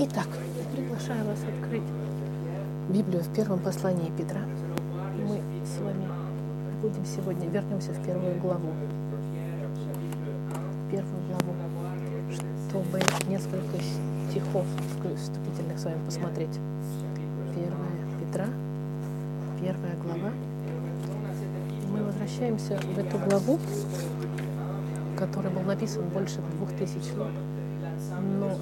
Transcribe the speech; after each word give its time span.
Итак, 0.00 0.28
приглашаю 0.72 1.26
вас 1.26 1.40
открыть 1.42 1.82
Библию 2.88 3.20
в 3.20 3.34
первом 3.34 3.58
послании 3.58 4.12
Петра. 4.16 4.42
Мы 5.16 5.42
с 5.66 5.80
вами 5.80 6.06
будем 6.80 7.04
сегодня, 7.04 7.48
вернемся 7.48 7.90
в 7.90 8.06
первую 8.06 8.38
главу. 8.40 8.70
Первую 10.88 11.20
главу, 11.26 11.52
чтобы 12.68 13.00
несколько 13.28 13.76
стихов 14.30 14.64
вступительных 15.16 15.80
с 15.80 15.84
вами 15.84 15.98
посмотреть. 16.06 16.60
Первая 17.56 18.20
Петра, 18.20 18.46
первая 19.60 19.96
глава. 20.04 20.32
Мы 21.90 22.04
возвращаемся 22.04 22.78
в 22.78 22.98
эту 23.00 23.18
главу, 23.18 23.58
который 25.18 25.50
был 25.50 25.62
написан 25.62 26.04
больше 26.10 26.38
двух 26.56 26.70
тысяч 26.74 27.12
лет, 27.16 27.32
но 28.38 28.56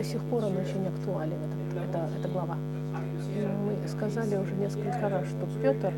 до 0.00 0.06
сих 0.06 0.22
пор 0.22 0.44
он 0.44 0.56
очень 0.56 0.86
актуален, 0.86 1.36
это, 1.44 1.84
это, 1.84 2.08
эта 2.18 2.28
глава. 2.28 2.56
Мы 2.56 3.86
сказали 3.86 4.34
уже 4.36 4.54
несколько 4.54 5.10
раз, 5.10 5.26
что 5.28 5.46
Петр 5.62 5.92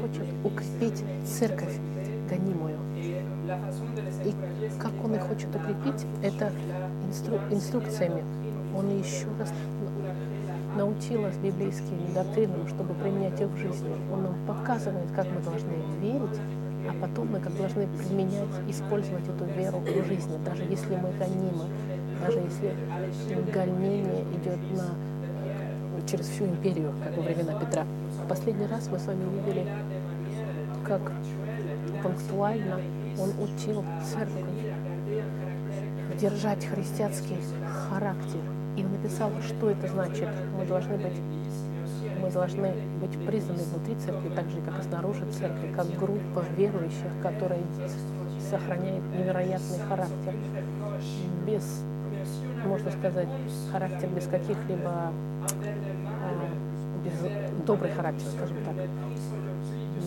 хочет 0.00 0.26
укрепить 0.42 1.04
церковь 1.26 1.78
гонимую. 2.30 2.78
И 4.24 4.34
как 4.80 4.92
он 5.04 5.16
их 5.16 5.20
хочет 5.20 5.54
укрепить, 5.54 6.06
это 6.22 6.50
инстру, 7.06 7.36
инструкциями. 7.50 8.24
Он 8.74 8.88
еще 8.98 9.26
раз 9.38 9.52
научил 10.74 11.20
нас 11.20 11.36
библейским 11.36 12.14
доктринам, 12.14 12.66
чтобы 12.68 12.94
применять 12.94 13.38
их 13.38 13.48
в 13.48 13.58
жизни. 13.58 13.94
Он 14.10 14.22
нам 14.22 14.34
показывает, 14.46 15.10
как 15.14 15.26
мы 15.26 15.42
должны 15.42 15.74
верить, 16.00 16.40
а 16.88 16.94
потом 16.98 17.30
мы 17.30 17.40
как 17.40 17.54
должны 17.58 17.86
применять, 17.88 18.48
использовать 18.68 19.28
эту 19.28 19.44
веру 19.44 19.80
в 19.80 20.06
жизни, 20.06 20.38
даже 20.46 20.62
если 20.62 20.96
мы 20.96 21.12
гонимы, 21.18 21.66
даже 22.20 22.38
если 22.38 22.74
гонение 23.52 24.24
идет 24.34 24.58
на, 24.72 26.06
через 26.06 26.26
всю 26.26 26.46
империю, 26.46 26.92
как 27.02 27.16
во 27.16 27.22
времена 27.22 27.58
Петра. 27.58 27.84
Последний 28.28 28.66
раз 28.66 28.88
мы 28.90 28.98
с 28.98 29.06
вами 29.06 29.24
видели, 29.46 29.66
как 30.86 31.00
пунктуально 32.02 32.80
он 33.18 33.30
учил 33.42 33.84
церковь 34.04 34.44
держать 36.20 36.64
христианский 36.64 37.38
характер. 37.88 38.40
И 38.76 38.84
он 38.84 38.92
написал, 38.92 39.30
что 39.46 39.70
это 39.70 39.88
значит. 39.88 40.28
Мы 40.58 40.66
должны 40.66 40.96
быть 40.96 41.20
мы 42.20 42.30
должны 42.30 42.72
быть 43.00 43.26
признаны 43.26 43.62
внутри 43.64 43.94
церкви, 43.96 44.30
так 44.34 44.48
же, 44.48 44.60
как 44.62 44.80
и 44.80 44.82
снаружи 44.88 45.26
церкви, 45.38 45.72
как 45.76 45.86
группа 45.98 46.42
верующих, 46.56 47.10
которая 47.22 47.60
сохраняет 48.50 49.02
невероятный 49.14 49.78
характер, 49.88 50.34
без, 51.46 51.82
можно 52.64 52.90
сказать, 52.90 53.28
характер 53.72 54.08
без 54.08 54.26
каких-либо, 54.26 54.90
а, 54.90 55.12
без 57.04 57.64
добрый 57.66 57.90
характер, 57.92 58.26
скажем 58.36 58.56
так. 58.64 58.74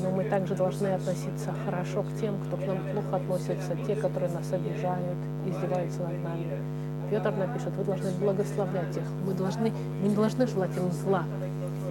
Но 0.04 0.12
мы 0.12 0.24
также 0.26 0.56
должны 0.56 0.88
относиться 0.88 1.54
хорошо 1.66 2.04
к 2.04 2.20
тем, 2.20 2.36
кто 2.46 2.58
к 2.58 2.66
нам 2.66 2.78
плохо 2.94 3.18
относится, 3.18 3.76
те, 3.86 3.96
которые 3.96 4.32
нас 4.32 4.52
обижают, 4.52 5.18
издеваются 5.46 6.02
над 6.02 6.24
нами. 6.24 6.62
Петр 7.10 7.32
напишет, 7.32 7.74
вы 7.78 7.84
должны 7.84 8.12
благословлять 8.20 8.96
их. 8.96 9.04
Мы, 9.26 9.34
должны, 9.34 9.72
мы 10.02 10.10
не 10.10 10.16
должны 10.16 10.46
желать 10.46 10.76
им 10.76 10.92
зла, 10.92 11.24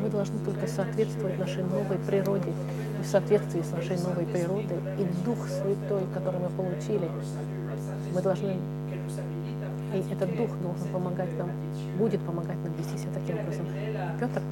мы 0.02 0.10
должны 0.10 0.38
только 0.44 0.66
соответствовать 0.66 1.38
нашей 1.38 1.64
новой 1.64 1.98
природе. 2.06 2.52
И 3.00 3.02
в 3.02 3.06
соответствии 3.06 3.62
с 3.62 3.72
нашей 3.72 3.96
новой 3.98 4.26
природой 4.26 4.78
и 4.98 5.24
Дух 5.24 5.38
Святой, 5.48 6.02
который 6.14 6.40
мы 6.40 6.48
получили, 6.50 7.08
мы 8.14 8.22
должны, 8.22 8.56
и 9.96 10.12
этот 10.12 10.36
Дух 10.36 10.50
должен 10.62 10.88
помогать 10.92 11.36
нам, 11.38 11.50
будет 11.98 12.20
помогать 12.20 12.56
нам 12.62 12.72
вести 12.74 12.98
себя 12.98 13.12
таким 13.14 13.38
образом. 13.38 13.66
Петр 14.20 14.42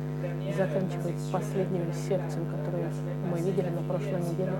заканчивает 0.56 1.16
последнюю 1.32 1.92
секцию, 1.92 2.46
которую 2.46 2.90
мы 3.30 3.38
видели 3.38 3.68
на 3.68 3.82
прошлой 3.82 4.20
неделе. 4.20 4.52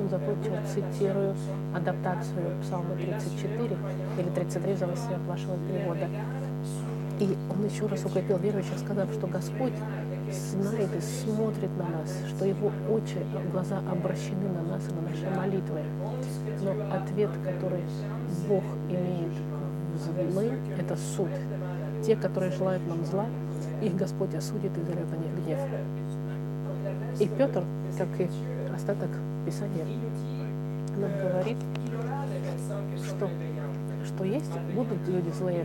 Он 0.00 0.08
закончил, 0.08 0.52
цитирую, 0.72 1.34
адаптацию 1.74 2.60
Псалма 2.62 2.94
34 2.94 3.76
или 4.18 4.28
33 4.30 4.74
в 4.74 4.78
зависимости 4.78 5.12
от 5.12 5.26
вашего 5.26 5.56
перевода. 5.68 6.08
И 7.20 7.36
он 7.50 7.64
еще 7.66 7.86
раз 7.86 8.04
укрепил 8.04 8.38
верующих, 8.38 8.78
сказав, 8.78 9.12
что 9.12 9.26
Господь 9.26 9.74
знает 10.30 10.88
и 10.96 11.00
смотрит 11.00 11.70
на 11.76 11.88
нас, 11.88 12.10
что 12.28 12.44
Его 12.44 12.72
очи, 12.90 13.18
глаза 13.52 13.78
обращены 13.90 14.48
на 14.48 14.62
нас 14.62 14.82
и 14.88 14.94
на 14.94 15.02
наши 15.02 15.36
молитвы. 15.36 15.80
Но 16.62 16.72
ответ, 16.94 17.30
который 17.44 17.82
Бог 18.48 18.64
имеет 18.88 19.32
злы, 20.02 20.52
это 20.78 20.96
суд. 20.96 21.28
Те, 22.04 22.16
которые 22.16 22.52
желают 22.52 22.86
нам 22.88 23.04
зла, 23.04 23.26
их 23.80 23.96
Господь 23.96 24.34
осудит 24.34 24.76
и 24.76 24.82
зальет 24.82 25.10
на 25.10 25.16
них 25.16 25.44
гнев. 25.44 25.60
И 27.20 27.28
Петр, 27.28 27.64
как 27.96 28.08
и 28.20 28.28
остаток 28.74 29.10
Писания, 29.46 29.86
нам 30.96 31.10
говорит, 31.20 31.56
что, 33.06 33.28
что 34.06 34.24
есть, 34.24 34.52
будут 34.74 35.06
люди 35.08 35.30
злые, 35.30 35.64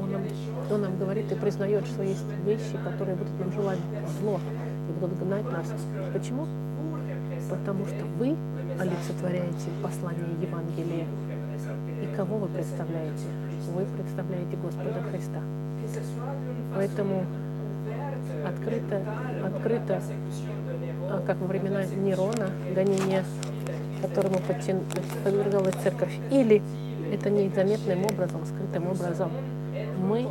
он 0.00 0.12
нам, 0.12 0.22
он 0.70 0.80
нам 0.82 0.98
говорит 0.98 1.30
и 1.30 1.34
признает, 1.34 1.86
что 1.86 2.02
есть 2.02 2.24
вещи, 2.44 2.78
которые 2.84 3.16
будут 3.16 3.38
нам 3.38 3.52
желать 3.52 3.78
зло 4.20 4.40
и 4.88 5.00
будут 5.00 5.18
гнать 5.18 5.44
нас. 5.44 5.66
Почему? 6.12 6.46
Потому 7.48 7.86
что 7.86 8.04
вы 8.18 8.36
олицетворяете 8.78 9.70
послание 9.82 10.26
Евангелия. 10.40 11.06
Кого 12.20 12.36
вы 12.36 12.48
представляете? 12.48 13.24
Вы 13.74 13.86
представляете 13.96 14.54
Господа 14.62 15.02
Христа. 15.10 15.40
Поэтому 16.76 17.24
открыто, 18.46 19.02
открыто, 19.42 20.02
а, 21.08 21.22
как 21.26 21.38
во 21.38 21.46
времена 21.46 21.82
Нерона, 21.86 22.50
гонение, 22.74 23.24
которому 24.02 24.36
подвергалась 25.24 25.76
церковь, 25.76 26.12
или 26.30 26.60
это 27.10 27.30
незаметным 27.30 28.04
образом, 28.04 28.44
скрытым 28.44 28.90
образом 28.90 29.30
мы, 30.06 30.28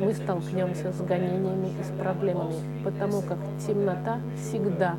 мы 0.00 0.14
столкнемся 0.14 0.92
с 0.92 1.00
гонениями 1.00 1.72
и 1.80 1.82
с 1.82 2.00
проблемами, 2.00 2.54
потому 2.84 3.20
как 3.22 3.38
темнота 3.66 4.20
всегда 4.36 4.94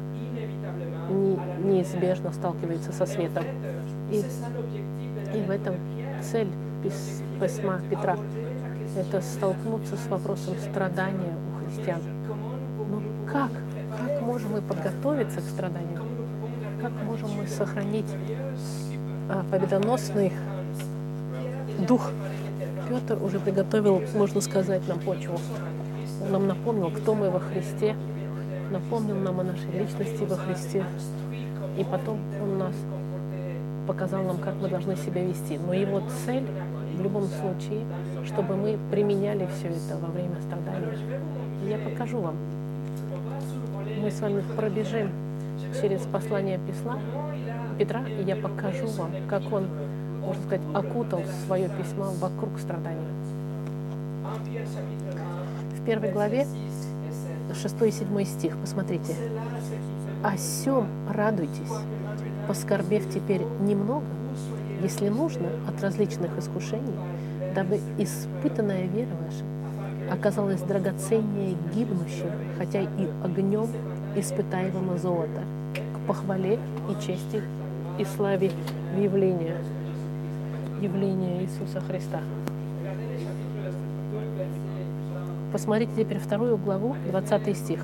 не, 1.09 1.39
неизбежно 1.63 2.34
сталкивается 2.34 2.91
со 2.91 3.05
светом. 3.05 3.45
И, 4.11 4.22
и 5.35 5.41
в 5.41 5.51
этом 5.51 5.75
цель 6.22 6.47
письма 7.40 7.79
Петра– 7.90 8.18
это 8.97 9.22
столкнуться 9.22 9.97
с 9.97 10.07
вопросом 10.07 10.56
страдания 10.69 11.34
у 11.34 11.66
христиан. 11.66 12.01
Но 12.90 13.01
как? 13.31 13.51
Как 13.97 14.22
можем 14.22 14.53
мы 14.53 14.62
подготовиться 14.62 15.41
к 15.41 15.44
страданию? 15.44 16.01
Как 16.81 16.91
можем 17.03 17.29
мы 17.38 17.47
сохранить 17.47 18.06
а, 19.29 19.44
победоносный 19.51 20.31
дух 21.88 22.12
Петр 22.88 23.22
уже 23.22 23.40
приготовил, 23.40 24.02
можно 24.13 24.41
сказать, 24.41 24.88
нам 24.88 25.00
почву. 25.00 25.40
Он 26.22 26.31
нам 26.31 26.47
напомнил, 26.47 26.91
кто 26.91 27.16
мы 27.16 27.29
во 27.31 27.40
Христе, 27.40 27.96
напомнил 28.72 29.16
нам 29.16 29.40
о 29.40 29.44
нашей 29.44 29.72
личности 29.72 30.23
во 30.23 30.35
Христе. 30.35 30.85
И 31.78 31.84
потом 31.84 32.19
он 32.41 32.57
нас 32.59 32.75
показал 33.85 34.23
нам, 34.23 34.38
как 34.38 34.56
мы 34.56 34.68
должны 34.68 34.96
себя 34.96 35.23
вести. 35.23 35.57
Но 35.57 35.73
его 35.73 36.01
цель 36.25 36.46
в 36.97 37.01
любом 37.01 37.25
случае, 37.25 37.85
чтобы 38.25 38.56
мы 38.56 38.78
применяли 38.91 39.47
все 39.57 39.68
это 39.68 39.97
во 40.01 40.07
время 40.07 40.35
страдания. 40.41 40.97
Я 41.68 41.78
покажу 41.78 42.19
вам. 42.19 42.35
Мы 44.01 44.12
с 44.12 44.19
вами 44.19 44.44
пробежим 44.56 45.12
через 45.81 46.01
послание 46.01 46.59
Писла, 46.59 47.00
Петра, 47.78 48.03
и 48.07 48.23
я 48.23 48.35
покажу 48.35 48.88
вам, 48.88 49.12
как 49.28 49.51
он 49.51 49.68
можно 50.25 50.44
сказать, 50.44 50.62
окутал 50.73 51.22
свое 51.46 51.69
письмо 51.69 52.12
вокруг 52.19 52.57
страдания. 52.59 53.07
В 55.79 55.85
первой 55.85 56.11
главе 56.11 56.47
6 57.53 57.82
и 57.82 57.91
7 57.91 58.23
стих, 58.26 58.58
посмотрите. 58.58 59.16
«О 60.23 60.35
сем 60.37 60.87
радуйтесь, 61.14 61.72
поскорбев 62.47 63.09
теперь 63.14 63.42
немного, 63.62 64.06
если 64.82 65.09
нужно, 65.09 65.47
от 65.68 65.82
различных 65.82 66.38
искушений, 66.38 66.94
дабы 67.53 67.80
испытанная 67.97 68.86
вера 68.88 69.09
ваша 69.26 70.14
оказалась 70.14 70.62
драгоценнее 70.62 71.56
гибнущего, 71.74 72.32
хотя 72.58 72.82
и 72.82 73.09
огнем 73.24 73.68
испытаемого 74.16 74.97
золота, 74.97 75.42
к 75.74 76.08
похвале 76.08 76.59
и 76.90 77.06
чести 77.06 77.42
и 77.97 78.06
славе 78.06 78.52
явления 78.97 79.58
явления 80.82 81.44
Иисуса 81.44 81.80
Христа. 81.82 82.20
Посмотрите 85.52 85.92
теперь 85.96 86.20
вторую 86.20 86.58
главу, 86.58 86.96
20 87.09 87.58
стих. 87.58 87.80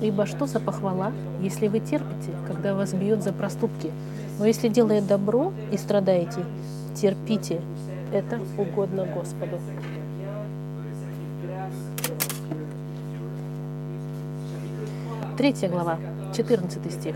«Ибо 0.00 0.26
что 0.26 0.46
за 0.46 0.60
похвала, 0.60 1.12
если 1.40 1.66
вы 1.66 1.80
терпите, 1.80 2.30
когда 2.46 2.74
вас 2.74 2.92
бьют 2.94 3.22
за 3.22 3.32
проступки? 3.32 3.90
Но 4.38 4.46
если 4.46 4.68
делая 4.68 5.02
добро 5.02 5.52
и 5.72 5.76
страдаете, 5.76 6.44
терпите. 6.94 7.60
это 8.12 8.40
угодно 8.56 9.04
Господу. 9.04 9.58
Третья 15.36 15.68
глава, 15.68 15.98
14 16.34 16.92
стих. 16.92 17.14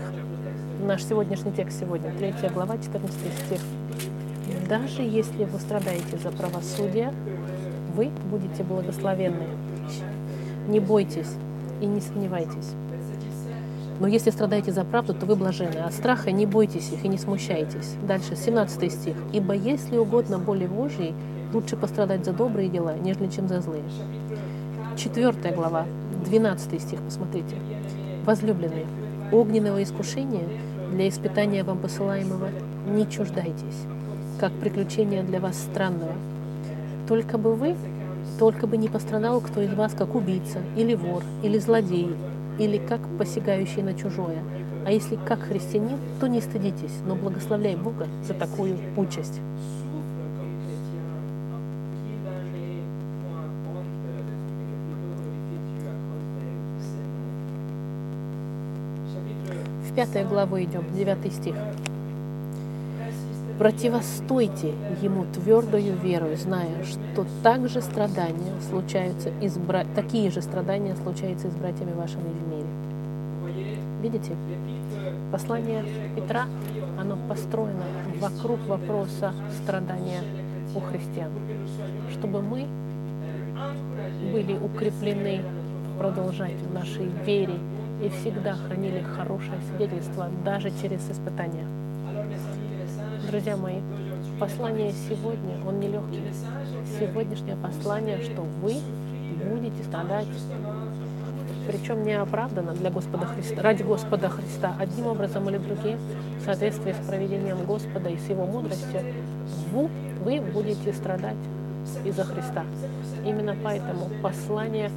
Наш 0.85 1.03
сегодняшний 1.03 1.51
текст 1.51 1.79
сегодня, 1.79 2.11
третья 2.17 2.49
глава, 2.49 2.77
14 2.77 3.17
стих. 3.45 3.61
Даже 4.69 5.01
если 5.01 5.45
вы 5.45 5.59
страдаете 5.59 6.17
за 6.21 6.31
правосудие, 6.31 7.11
вы 7.95 8.11
будете 8.29 8.63
благословенны. 8.63 9.47
Не 10.67 10.79
бойтесь 10.79 11.35
и 11.83 11.85
не 11.85 12.01
сомневайтесь. 12.01 12.73
Но 13.99 14.07
если 14.07 14.31
страдаете 14.31 14.71
за 14.71 14.83
правду, 14.83 15.13
то 15.13 15.25
вы 15.25 15.35
блажены. 15.35 15.77
От 15.77 15.93
страха 15.93 16.31
не 16.31 16.45
бойтесь 16.45 16.91
их 16.91 17.05
и 17.05 17.07
не 17.07 17.17
смущайтесь. 17.17 17.95
Дальше, 18.07 18.35
17 18.35 18.91
стих. 18.91 19.15
«Ибо 19.31 19.53
если 19.53 19.97
угодно 19.97 20.39
боли 20.39 20.65
Божьей, 20.65 21.13
лучше 21.53 21.77
пострадать 21.77 22.25
за 22.25 22.33
добрые 22.33 22.69
дела, 22.69 22.95
нежели 22.95 23.27
чем 23.27 23.47
за 23.47 23.61
злые». 23.61 23.83
Четвертая 24.97 25.53
глава, 25.53 25.85
12 26.25 26.81
стих, 26.81 26.99
посмотрите. 27.01 27.55
«Возлюбленные, 28.25 28.85
огненного 29.31 29.83
искушения 29.83 30.47
для 30.91 31.07
испытания 31.07 31.63
вам 31.63 31.77
посылаемого 31.79 32.49
не 32.87 33.09
чуждайтесь, 33.09 33.85
как 34.39 34.51
приключение 34.53 35.23
для 35.23 35.39
вас 35.39 35.57
странного. 35.57 36.13
Только 37.07 37.37
бы 37.37 37.55
вы, 37.55 37.75
только 38.39 38.67
бы 38.67 38.77
не 38.77 38.89
пострадал 38.89 39.41
кто 39.41 39.61
из 39.61 39.73
вас, 39.73 39.93
как 39.93 40.15
убийца, 40.15 40.59
или 40.75 40.95
вор, 40.95 41.23
или 41.43 41.57
злодей, 41.57 42.15
или 42.59 42.77
как 42.77 43.01
посягающий 43.17 43.81
на 43.81 43.93
чужое. 43.93 44.39
А 44.85 44.91
если 44.91 45.15
как 45.15 45.39
христианин, 45.41 45.97
то 46.19 46.27
не 46.27 46.41
стыдитесь, 46.41 46.93
но 47.05 47.15
благословляй 47.15 47.75
Бога 47.75 48.07
за 48.27 48.33
такую 48.33 48.77
участь. 48.97 49.39
В 59.89 59.95
пятую 59.95 60.27
главу 60.27 60.59
идем, 60.61 60.83
девятый 60.95 61.31
стих. 61.31 61.55
Противостойте 63.63 64.73
ему 65.01 65.23
твердою 65.23 65.95
верою, 65.95 66.35
зная, 66.35 66.83
что 66.83 67.25
также 67.43 67.81
страдания 67.81 68.59
случаются 68.59 69.29
и 69.41 69.47
с 69.47 69.57
бра... 69.57 69.85
такие 69.95 70.29
же 70.31 70.41
страдания 70.41 70.97
случаются 70.97 71.47
и 71.47 71.49
с 71.49 71.53
братьями 71.53 71.93
вашими 71.93 72.27
в 72.27 72.47
мире. 72.49 72.67
Видите? 74.01 74.35
Послание 75.31 75.85
Петра, 76.13 76.43
оно 76.99 77.17
построено 77.29 77.85
вокруг 78.19 78.59
вопроса 78.67 79.31
страдания 79.63 80.19
у 80.75 80.81
христиан, 80.81 81.31
чтобы 82.11 82.41
мы 82.41 82.67
были 84.33 84.57
укреплены 84.57 85.39
продолжать 85.97 86.57
в 86.69 86.73
нашей 86.73 87.05
вере 87.25 87.55
и 88.03 88.09
всегда 88.09 88.55
хранили 88.55 89.01
хорошее 89.15 89.61
свидетельство 89.69 90.27
даже 90.43 90.69
через 90.81 91.09
испытания. 91.09 91.82
Друзья 93.33 93.57
мои, 93.57 93.77
послание 94.39 94.93
сегодня, 95.09 95.55
он 95.67 95.79
нелегкий. 95.79 96.21
Сегодняшнее 96.99 97.55
послание, 97.55 98.21
что 98.21 98.43
вы 98.61 98.75
будете 99.49 99.83
страдать, 99.85 100.27
причем 101.67 102.03
неоправданно 102.03 102.73
для 102.73 102.91
Господа 102.91 103.25
Христа, 103.25 103.63
ради 103.63 103.81
Господа 103.81 104.29
Христа, 104.29 104.75
одним 104.79 105.07
образом 105.07 105.49
или 105.49 105.57
другим, 105.57 105.97
в 106.41 106.45
соответствии 106.45 106.91
с 106.91 107.07
проведением 107.07 107.57
Господа 107.65 108.07
и 108.11 108.19
с 108.19 108.29
Его 108.29 108.45
мудростью, 108.45 109.01
вы, 109.71 109.89
вы 110.23 110.39
будете 110.39 110.93
страдать 110.93 111.33
из-за 112.05 112.25
Христа. 112.25 112.63
Именно 113.25 113.55
поэтому 113.63 114.11
послание 114.21 114.91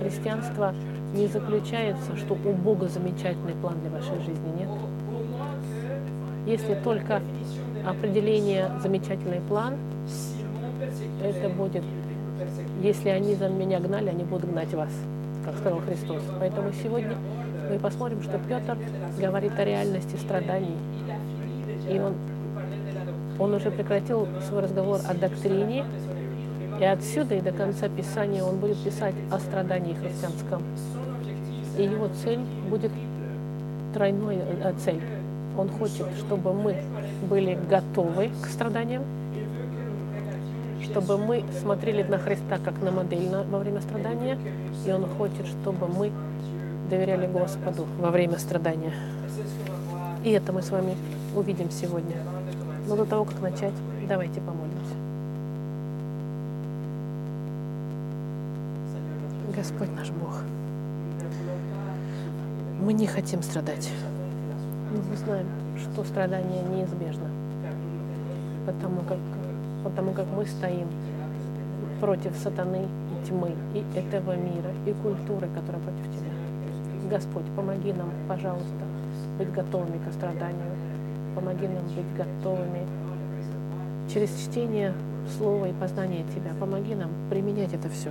христианства 0.00 0.74
не 1.12 1.26
заключается, 1.26 2.16
что 2.16 2.38
у 2.42 2.52
Бога 2.54 2.88
замечательный 2.88 3.54
план 3.60 3.78
для 3.82 3.90
вашей 3.90 4.18
жизни, 4.20 4.48
нет. 4.60 4.70
Если 6.46 6.74
только 6.82 7.20
определение 7.86 8.70
«замечательный 8.82 9.40
план», 9.48 9.76
это 11.22 11.48
будет, 11.48 11.84
если 12.82 13.08
они 13.08 13.34
за 13.34 13.48
меня 13.48 13.80
гнали, 13.80 14.08
они 14.08 14.24
будут 14.24 14.50
гнать 14.50 14.72
вас, 14.74 14.90
как 15.44 15.56
сказал 15.56 15.80
Христос. 15.80 16.22
Поэтому 16.38 16.72
сегодня 16.72 17.16
мы 17.70 17.78
посмотрим, 17.78 18.22
что 18.22 18.38
Петр 18.48 18.76
говорит 19.18 19.52
о 19.58 19.64
реальности 19.64 20.16
страданий. 20.16 20.76
И 21.90 21.98
он, 21.98 22.14
он 23.38 23.54
уже 23.54 23.70
прекратил 23.70 24.26
свой 24.48 24.62
разговор 24.62 25.00
о 25.08 25.14
доктрине, 25.14 25.84
и 26.80 26.84
отсюда 26.84 27.36
и 27.36 27.40
до 27.40 27.52
конца 27.52 27.88
Писания 27.88 28.42
он 28.42 28.58
будет 28.58 28.78
писать 28.78 29.14
о 29.30 29.38
страдании 29.38 29.94
христианском. 29.94 30.62
И 31.78 31.84
его 31.84 32.08
цель 32.24 32.40
будет 32.68 32.90
тройной 33.94 34.38
э, 34.38 34.72
цель. 34.84 35.00
Он 35.56 35.68
хочет, 35.68 36.06
чтобы 36.18 36.52
мы 36.52 36.76
были 37.28 37.58
готовы 37.68 38.30
к 38.42 38.46
страданиям, 38.46 39.02
чтобы 40.82 41.18
мы 41.18 41.44
смотрели 41.60 42.02
на 42.02 42.18
Христа 42.18 42.58
как 42.64 42.80
на 42.80 42.90
модель 42.90 43.28
во 43.50 43.58
время 43.58 43.80
страдания, 43.80 44.38
и 44.86 44.90
Он 44.90 45.06
хочет, 45.16 45.46
чтобы 45.46 45.88
мы 45.88 46.10
доверяли 46.90 47.26
Господу 47.26 47.86
во 48.00 48.10
время 48.10 48.38
страдания. 48.38 48.92
И 50.24 50.30
это 50.30 50.52
мы 50.52 50.62
с 50.62 50.70
вами 50.70 50.96
увидим 51.34 51.70
сегодня. 51.70 52.16
Но 52.88 52.96
до 52.96 53.04
того, 53.04 53.24
как 53.24 53.40
начать, 53.40 53.72
давайте 54.08 54.40
помолимся. 54.40 54.94
Господь 59.56 59.94
наш 59.96 60.10
Бог, 60.10 60.42
мы 62.80 62.92
не 62.92 63.06
хотим 63.06 63.42
страдать. 63.42 63.90
Мы 64.92 65.16
знаем, 65.16 65.46
что 65.78 66.04
страдание 66.04 66.62
неизбежно, 66.64 67.24
потому 68.66 69.00
как, 69.08 69.16
потому 69.84 70.12
как 70.12 70.26
мы 70.36 70.44
стоим 70.44 70.86
против 71.98 72.36
сатаны 72.36 72.84
и 72.84 73.26
тьмы, 73.26 73.52
и 73.74 73.98
этого 73.98 74.36
мира, 74.36 74.70
и 74.84 74.92
культуры, 75.02 75.48
которая 75.54 75.80
против 75.80 76.04
Тебя. 76.12 77.08
Господь, 77.08 77.46
помоги 77.56 77.94
нам, 77.94 78.10
пожалуйста, 78.28 78.84
быть 79.38 79.50
готовыми 79.50 79.96
к 79.96 80.12
страданию, 80.12 80.72
помоги 81.34 81.68
нам 81.68 81.84
быть 81.96 82.14
готовыми 82.14 82.86
через 84.12 84.28
чтение 84.44 84.92
Слова 85.38 85.66
и 85.70 85.72
познание 85.72 86.24
Тебя. 86.34 86.50
Помоги 86.60 86.94
нам 86.94 87.08
применять 87.30 87.72
это 87.72 87.88
все, 87.88 88.10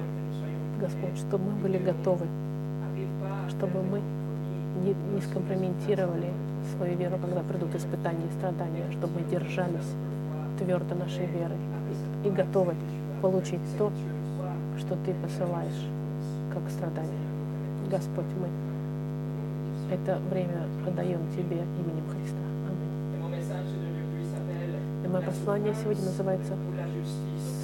Господь, 0.80 1.16
чтобы 1.18 1.52
мы 1.52 1.60
были 1.60 1.78
готовы, 1.78 2.26
чтобы 3.50 3.84
мы 3.84 4.02
не, 4.84 4.94
не 5.14 5.22
скомпрометировали 5.22 6.32
свою 6.76 6.98
веру, 6.98 7.18
когда 7.22 7.42
придут 7.42 7.76
испытания 7.76 8.26
и 8.28 8.38
страдания, 8.38 8.86
чтобы 8.92 9.20
мы 9.20 9.30
держались 9.30 9.90
твердо 10.58 10.96
нашей 10.96 11.26
верой 11.26 11.58
и, 12.24 12.28
и 12.28 12.32
готовы 12.32 12.76
получить 13.22 13.62
то, 13.78 13.92
что 14.78 14.96
Ты 15.06 15.14
посылаешь, 15.14 15.82
как 16.54 16.64
страдание. 16.70 17.22
Господь, 17.90 18.26
мы 18.40 18.48
это 19.94 20.20
время 20.30 20.64
отдаем 20.88 21.20
Тебе 21.36 21.58
именем 21.58 22.08
Христа. 22.10 22.38
Аминь. 22.70 23.02
И 25.06 25.08
мое 25.08 25.22
послание 25.22 25.74
сегодня 25.82 26.06
называется 26.06 26.54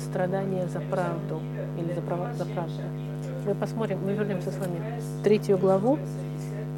«Страдание 0.03 0.67
за 0.67 0.79
правду» 0.79 1.41
или 1.77 1.93
«За, 1.93 2.01
прав... 2.01 2.35
за 2.35 2.45
правду». 2.45 2.81
Мы 3.45 3.55
посмотрим, 3.55 3.99
мы 4.03 4.13
вернемся 4.13 4.51
с 4.51 4.57
вами 4.57 4.79
в 4.99 5.23
третью 5.23 5.57
главу, 5.57 5.97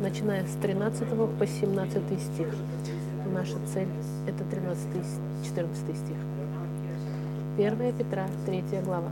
начиная 0.01 0.45
с 0.45 0.51
13 0.61 1.07
по 1.37 1.45
17 1.45 2.03
стих. 2.21 2.47
Наша 3.33 3.55
цель– 3.73 3.87
это 4.27 4.43
13 4.45 4.87
14 5.45 5.97
стих. 5.97 6.17
1 7.57 7.93
Петра, 7.93 8.27
3 8.45 8.63
глава. 8.83 9.09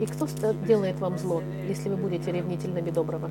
И 0.00 0.06
кто 0.06 0.26
делает 0.66 0.98
вам 1.00 1.18
зло, 1.18 1.42
если 1.68 1.88
вы 1.88 1.96
будете 1.96 2.32
ревнительными 2.32 2.90
доброго? 2.90 3.30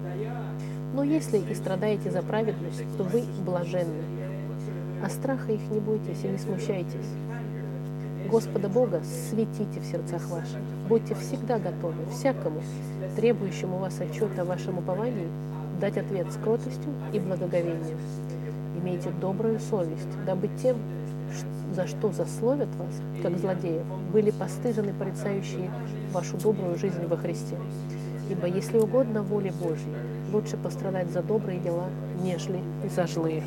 Но 0.93 1.03
если 1.03 1.37
и 1.37 1.55
страдаете 1.55 2.11
за 2.11 2.21
праведность, 2.21 2.83
то 2.97 3.03
вы 3.03 3.23
блаженны. 3.45 4.03
А 5.03 5.09
страха 5.09 5.51
их 5.51 5.61
не 5.69 5.79
бойтесь 5.79 6.23
и 6.23 6.27
не 6.27 6.37
смущайтесь. 6.37 7.07
Господа 8.31 8.69
Бога 8.69 9.01
светите 9.03 9.81
в 9.81 9.85
сердцах 9.85 10.25
ваших. 10.29 10.57
Будьте 10.87 11.15
всегда 11.15 11.59
готовы 11.59 12.05
всякому, 12.13 12.61
требующему 13.17 13.77
вас 13.77 13.99
отчета 13.99 14.43
о 14.43 14.45
вашем 14.45 14.77
уповании, 14.77 15.27
дать 15.81 15.97
ответ 15.97 16.31
с 16.31 16.37
кротостью 16.37 16.93
и 17.11 17.19
благоговением. 17.19 17.97
Имейте 18.81 19.09
добрую 19.19 19.59
совесть, 19.59 20.07
дабы 20.25 20.49
тем, 20.63 20.77
за 21.75 21.87
что 21.87 22.13
засловят 22.13 22.69
вас, 22.75 23.01
как 23.21 23.37
злодеев, 23.37 23.83
были 24.13 24.31
постыжены 24.31 24.93
порицающие 24.93 25.69
вашу 26.13 26.37
добрую 26.37 26.77
жизнь 26.77 27.05
во 27.07 27.17
Христе. 27.17 27.57
Ибо 28.29 28.47
если 28.47 28.77
угодно 28.77 29.23
воле 29.23 29.51
Божьей, 29.51 29.93
лучше 30.31 30.55
пострадать 30.55 31.11
за 31.11 31.21
добрые 31.21 31.59
дела, 31.59 31.89
нежели 32.23 32.61
за 32.95 33.07
злые. 33.07 33.43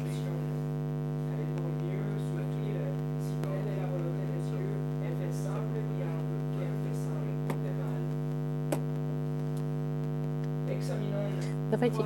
Давайте 11.84 12.02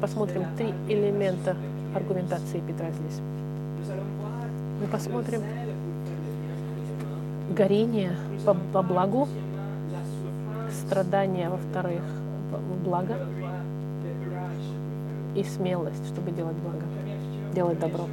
посмотрим 0.00 0.44
три 0.56 0.74
элемента 0.88 1.54
аргументации 1.94 2.58
Петра 2.58 2.88
здесь. 2.90 3.20
Мы 4.80 4.88
посмотрим 4.88 5.40
горение 7.54 8.16
по, 8.44 8.54
по 8.54 8.82
благу, 8.82 9.28
страдания, 10.72 11.48
во-вторых, 11.48 12.02
благо 12.84 13.14
и 15.36 15.44
смелость, 15.44 16.04
чтобы 16.08 16.32
делать 16.32 16.56
благо, 16.56 16.82
делать 17.54 17.78
добро. 17.78 18.06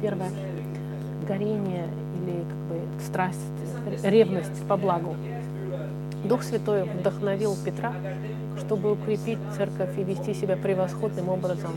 Первое— 0.00 0.30
горение 1.28 1.86
или 2.16 2.42
как 2.42 2.58
бы 2.68 2.80
страсть, 3.00 3.38
ревность 4.02 4.66
по 4.66 4.76
благу. 4.76 5.14
Дух 6.24 6.42
Святой 6.42 6.82
вдохновил 6.82 7.56
Петра, 7.64 7.92
чтобы 8.72 8.92
укрепить 8.92 9.38
церковь 9.54 9.98
и 9.98 10.02
вести 10.02 10.32
себя 10.32 10.56
превосходным 10.56 11.28
образом 11.28 11.72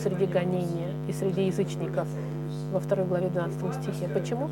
среди 0.00 0.24
гонения 0.24 0.90
и 1.08 1.12
среди 1.12 1.46
язычников 1.46 2.06
во 2.72 2.78
второй 2.78 3.06
главе 3.06 3.28
12 3.28 3.82
стихе. 3.82 4.08
Почему? 4.14 4.48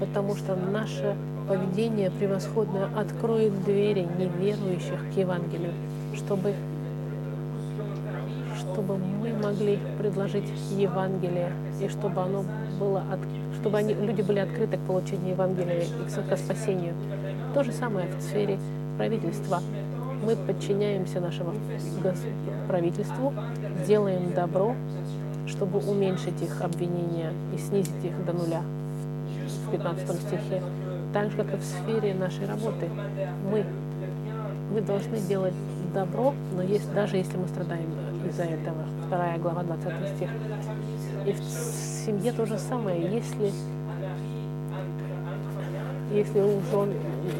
Потому 0.00 0.34
что 0.34 0.56
наше 0.56 1.14
поведение 1.48 2.10
превосходное 2.10 2.88
откроет 2.98 3.52
двери 3.62 4.00
неверующих 4.18 4.98
к 5.14 5.16
Евангелию, 5.16 5.74
чтобы, 6.16 6.54
чтобы 8.58 8.98
мы 8.98 9.32
могли 9.32 9.78
предложить 10.00 10.50
Евангелие 10.76 11.52
и 11.80 11.86
чтобы 11.86 12.20
оно 12.20 12.44
было, 12.80 13.04
от, 13.12 13.20
чтобы 13.60 13.78
они, 13.78 13.94
люди 13.94 14.22
были 14.22 14.40
открыты 14.40 14.76
к 14.76 14.80
получению 14.80 15.34
Евангелия 15.34 15.82
и 15.82 15.86
к 16.10 16.36
спасению. 16.36 16.94
То 17.54 17.62
же 17.62 17.70
самое 17.70 18.08
в 18.08 18.20
сфере 18.20 18.58
правительства. 18.98 19.60
Мы 20.26 20.34
подчиняемся 20.34 21.20
нашему 21.20 21.54
правительству, 22.66 23.32
делаем 23.86 24.34
добро, 24.34 24.74
чтобы 25.46 25.78
уменьшить 25.78 26.42
их 26.42 26.62
обвинения 26.62 27.32
и 27.54 27.58
снизить 27.58 28.04
их 28.04 28.24
до 28.24 28.32
нуля 28.32 28.62
в 29.68 29.70
15 29.70 30.20
стихе. 30.20 30.62
Так 31.12 31.30
же, 31.30 31.36
как 31.36 31.54
и 31.54 31.56
в 31.58 31.62
сфере 31.62 32.12
нашей 32.12 32.44
работы. 32.46 32.90
Мы, 33.48 33.64
мы 34.72 34.80
должны 34.80 35.18
делать 35.18 35.54
добро, 35.94 36.34
но 36.56 36.62
есть, 36.62 36.92
даже 36.92 37.18
если 37.18 37.36
мы 37.36 37.46
страдаем 37.46 37.88
из-за 38.28 38.42
этого. 38.42 38.84
Вторая 39.06 39.38
глава, 39.38 39.62
20 39.62 40.16
стих. 40.16 40.30
И 41.24 41.32
в 41.34 41.38
семье 42.04 42.32
то 42.32 42.46
же 42.46 42.58
самое. 42.58 43.00
Если, 43.00 43.52
если 46.12 46.40
у 46.40 46.60
жен 46.72 46.94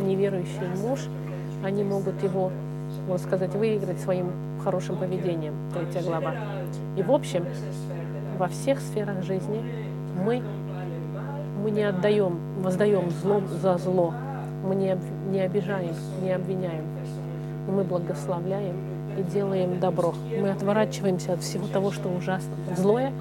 неверующий 0.07 0.69
муж, 0.81 1.00
они 1.64 1.83
могут 1.83 2.23
его, 2.23 2.52
можно 3.07 3.26
сказать, 3.26 3.55
выиграть 3.55 4.00
своим 4.00 4.33
хорошим 4.62 4.97
поведением. 4.97 5.55
Третья 5.73 6.02
глава. 6.02 6.35
И 6.97 7.02
в 7.02 7.12
общем, 7.12 7.45
во 8.38 8.49
всех 8.49 8.81
сферах 8.81 9.23
жизни 9.23 9.62
мы, 10.25 10.43
мы 11.62 11.71
не 11.71 11.85
отдаем, 11.85 12.38
воздаем 12.62 13.11
зло 13.11 13.40
за 13.62 13.78
зло. 13.78 14.12
Мы 14.64 14.75
не, 14.75 14.99
не 15.31 15.40
обижаем, 15.40 15.95
не 16.23 16.33
обвиняем. 16.33 16.85
Мы 17.69 17.85
благословляем 17.85 18.76
и 19.19 19.23
делаем 19.23 19.81
добро. 19.81 20.14
Мы 20.40 20.50
отворачиваемся 20.50 21.33
от 21.35 21.43
всего 21.43 21.66
того, 21.66 21.90
что 21.90 22.09
ужасно, 22.09 22.55
злое, 22.76 23.12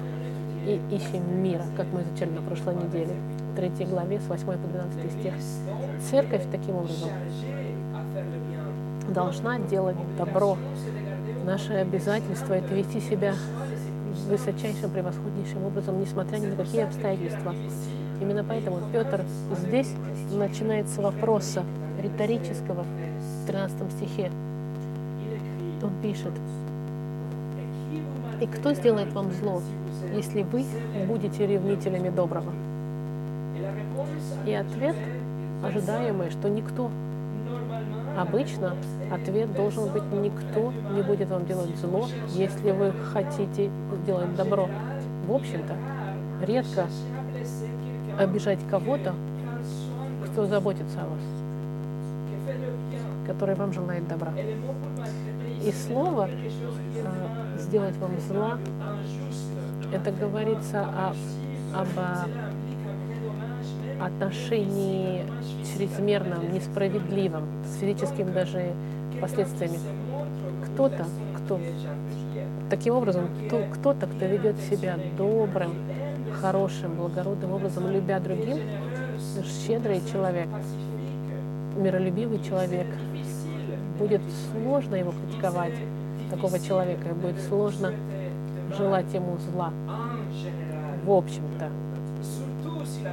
и 0.66 0.80
ищем 0.90 1.42
мира, 1.42 1.64
как 1.76 1.86
мы 1.92 2.02
изучали 2.02 2.30
на 2.30 2.42
прошлой 2.42 2.74
неделе. 2.74 3.14
В 3.52 3.56
3 3.56 3.86
главе 3.86 4.20
с 4.20 4.26
8 4.28 4.44
по 4.46 4.68
12 4.68 5.12
стих. 5.12 5.34
Церковь 6.10 6.42
таким 6.50 6.76
образом 6.76 7.10
должна 9.08 9.58
делать 9.58 9.96
добро. 10.18 10.56
Наше 11.44 11.72
обязательство– 11.74 12.54
это 12.54 12.74
вести 12.74 13.00
себя 13.00 13.34
высочайшим, 14.28 14.90
превосходнейшим 14.90 15.64
образом, 15.64 16.00
несмотря 16.00 16.38
ни 16.38 16.46
на 16.46 16.56
какие 16.56 16.82
обстоятельства. 16.82 17.54
Именно 18.20 18.44
поэтому 18.44 18.80
Петр 18.92 19.24
здесь 19.58 19.92
начинается 20.32 21.00
вопроса 21.00 21.62
риторического 22.02 22.82
в 22.82 23.46
13 23.46 23.92
стихе. 23.92 24.30
Он 25.82 25.92
пишет, 26.02 26.32
«И 28.40 28.46
кто 28.46 28.74
сделает 28.74 29.12
вам 29.12 29.30
зло, 29.32 29.62
если 30.14 30.42
вы 30.42 30.64
будете 31.06 31.46
ревнителями 31.46 32.08
доброго?» 32.08 32.52
И 34.46 34.52
ответ 34.52 34.96
ожидаемый, 35.62 36.30
что 36.30 36.48
никто. 36.48 36.90
Обычно 38.16 38.74
ответ 39.10 39.54
должен 39.54 39.92
быть 39.92 40.04
«никто 40.12 40.72
не 40.94 41.02
будет 41.02 41.28
вам 41.28 41.44
делать 41.46 41.76
зло, 41.76 42.06
если 42.30 42.70
вы 42.70 42.92
хотите 43.12 43.70
делать 44.06 44.34
добро». 44.34 44.68
В 45.26 45.32
общем-то, 45.32 45.74
редко 46.46 46.86
обижать 48.18 48.60
кого-то, 48.70 49.14
кто 50.26 50.46
заботится 50.46 51.02
о 51.02 51.08
вас, 51.08 51.20
который 53.26 53.54
вам 53.54 53.72
желает 53.72 54.08
добра. 54.08 54.32
И 55.64 55.72
слово 55.72 56.28
э, 56.30 57.58
«сделать 57.58 57.96
вам 57.96 58.12
зла» 58.20 58.58
это 59.92 60.10
говорится 60.10 60.82
о, 60.82 61.14
об 61.74 61.88
отношении 64.06 65.24
чрезмерном, 65.64 66.52
несправедливом, 66.52 67.44
с 67.64 67.80
физическими 67.80 68.30
даже 68.30 68.72
последствиями. 69.20 69.78
Кто-то, 70.64 71.06
кто 71.36 71.60
таким 72.70 72.94
образом, 72.94 73.28
кто, 73.46 73.62
кто-то, 73.72 74.06
кто 74.06 74.26
ведет 74.26 74.56
себя 74.70 74.98
добрым, 75.16 75.74
хорошим, 76.40 76.94
благородным 76.96 77.52
образом, 77.52 77.90
любя 77.90 78.20
другим, 78.20 78.58
щедрый 79.66 80.00
человек, 80.12 80.48
миролюбивый 81.76 82.40
человек, 82.42 82.86
будет 83.98 84.20
сложно 84.52 84.96
его 84.96 85.12
критиковать, 85.12 85.74
такого 86.30 86.58
человека, 86.58 87.08
и 87.08 87.12
будет 87.12 87.40
сложно 87.42 87.92
желать 88.76 89.12
ему 89.14 89.38
зла. 89.38 89.72
В 91.04 91.10
общем-то, 91.10 91.70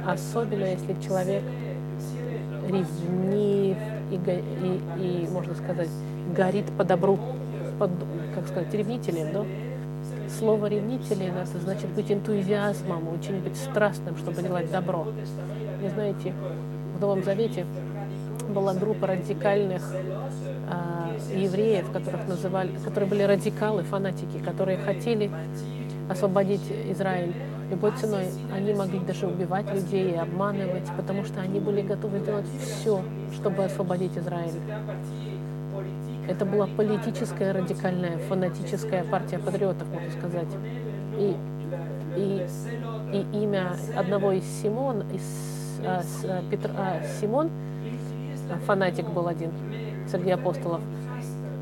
особенно 0.06 0.64
если 0.64 0.94
человек 1.06 1.42
ревнив 2.68 3.76
и, 4.10 4.16
и, 4.16 5.24
и, 5.24 5.28
можно 5.30 5.54
сказать, 5.54 5.88
горит 6.36 6.66
по 6.76 6.84
добру, 6.84 7.18
под, 7.78 7.90
как 8.34 8.46
сказать, 8.48 8.72
ревнителем, 8.72 9.32
да? 9.32 9.44
Слово 10.38 10.66
ревнителем 10.66 11.36
это 11.36 11.58
значит 11.58 11.90
быть 11.90 12.10
энтузиазмом, 12.10 13.08
очень 13.08 13.40
быть 13.40 13.56
страстным, 13.56 14.16
чтобы 14.16 14.42
делать 14.42 14.70
добро. 14.70 15.06
Вы 15.80 15.90
знаете, 15.90 16.32
в 16.96 17.00
Новом 17.00 17.22
Завете 17.22 17.66
была 18.48 18.74
группа 18.74 19.06
радикальных 19.06 19.82
э, 19.92 21.36
евреев, 21.36 21.90
которых 21.92 22.26
называли, 22.26 22.72
которые 22.84 23.08
были 23.08 23.22
радикалы, 23.22 23.82
фанатики, 23.84 24.38
которые 24.44 24.78
хотели 24.78 25.30
освободить 26.08 26.62
Израиль 26.90 27.32
любой 27.74 27.92
ценой. 27.92 28.26
Они 28.52 28.72
могли 28.72 29.00
даже 29.00 29.26
убивать 29.26 29.72
людей 29.72 30.12
и 30.12 30.16
обманывать, 30.16 30.88
потому 30.96 31.24
что 31.24 31.40
они 31.40 31.60
были 31.60 31.82
готовы 31.82 32.20
делать 32.20 32.46
все, 32.60 33.02
чтобы 33.34 33.64
освободить 33.64 34.16
Израиль. 34.16 34.52
Это 36.28 36.44
была 36.46 36.66
политическая, 36.66 37.52
радикальная, 37.52 38.18
фанатическая 38.28 39.04
партия 39.04 39.38
патриотов, 39.38 39.86
можно 39.88 40.10
сказать. 40.10 40.48
И, 41.18 41.36
и, 42.16 42.46
и 43.12 43.42
имя 43.42 43.76
одного 43.96 44.32
из 44.32 44.44
Симон, 44.62 45.02
из 45.12 45.22
а, 45.84 46.02
с, 46.02 46.24
а, 46.24 46.42
Петр, 46.50 46.70
а, 46.76 47.02
Симон, 47.20 47.50
фанатик 48.66 49.06
был 49.10 49.28
один 49.28 49.50
среди 50.08 50.30
апостолов. 50.30 50.80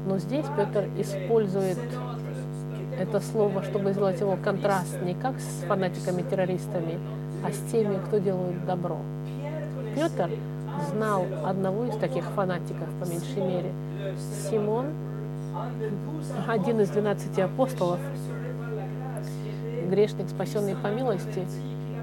Но 0.06 0.18
здесь 0.18 0.46
Петр 0.56 0.88
использует 0.98 1.78
это 2.98 3.20
слово, 3.20 3.62
чтобы 3.62 3.92
сделать 3.92 4.20
его 4.20 4.36
контраст 4.42 5.00
не 5.02 5.14
как 5.14 5.38
с 5.38 5.64
фанатиками-террористами, 5.66 6.98
а 7.44 7.50
с 7.50 7.58
теми, 7.70 7.98
кто 8.06 8.18
делает 8.18 8.64
добро. 8.66 8.98
Петр 9.94 10.30
знал 10.90 11.24
одного 11.44 11.86
из 11.86 11.96
таких 11.96 12.24
фанатиков, 12.24 12.88
по 13.00 13.04
меньшей 13.04 13.42
мере. 13.42 13.72
Симон, 14.50 14.86
один 16.46 16.80
из 16.80 16.90
двенадцати 16.90 17.40
апостолов, 17.40 18.00
грешник, 19.88 20.28
спасенный 20.28 20.76
по 20.76 20.88
милости, 20.88 21.46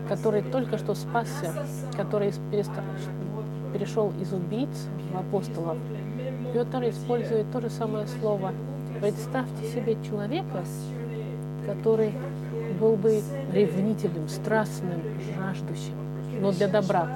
который 0.08 0.42
только 0.42 0.78
что 0.78 0.96
спасся, 0.96 1.54
который 1.96 2.34
перешел 3.74 4.12
из 4.22 4.34
убийц 4.34 4.88
в 5.14 5.18
апостолов. 5.18 5.78
Петр 6.54 6.84
использует 6.90 7.52
то 7.52 7.62
же 7.62 7.70
самое 7.70 8.08
слово– 8.08 8.54
Представьте 9.02 9.66
себе 9.74 9.98
человека, 10.10 10.64
который 11.66 12.12
был 12.80 12.96
бы 12.98 13.22
ревнителем, 13.54 14.28
страстным, 14.28 15.02
жаждущим, 15.38 15.94
но 16.42 16.52
для 16.52 16.68
добра. 16.68 17.08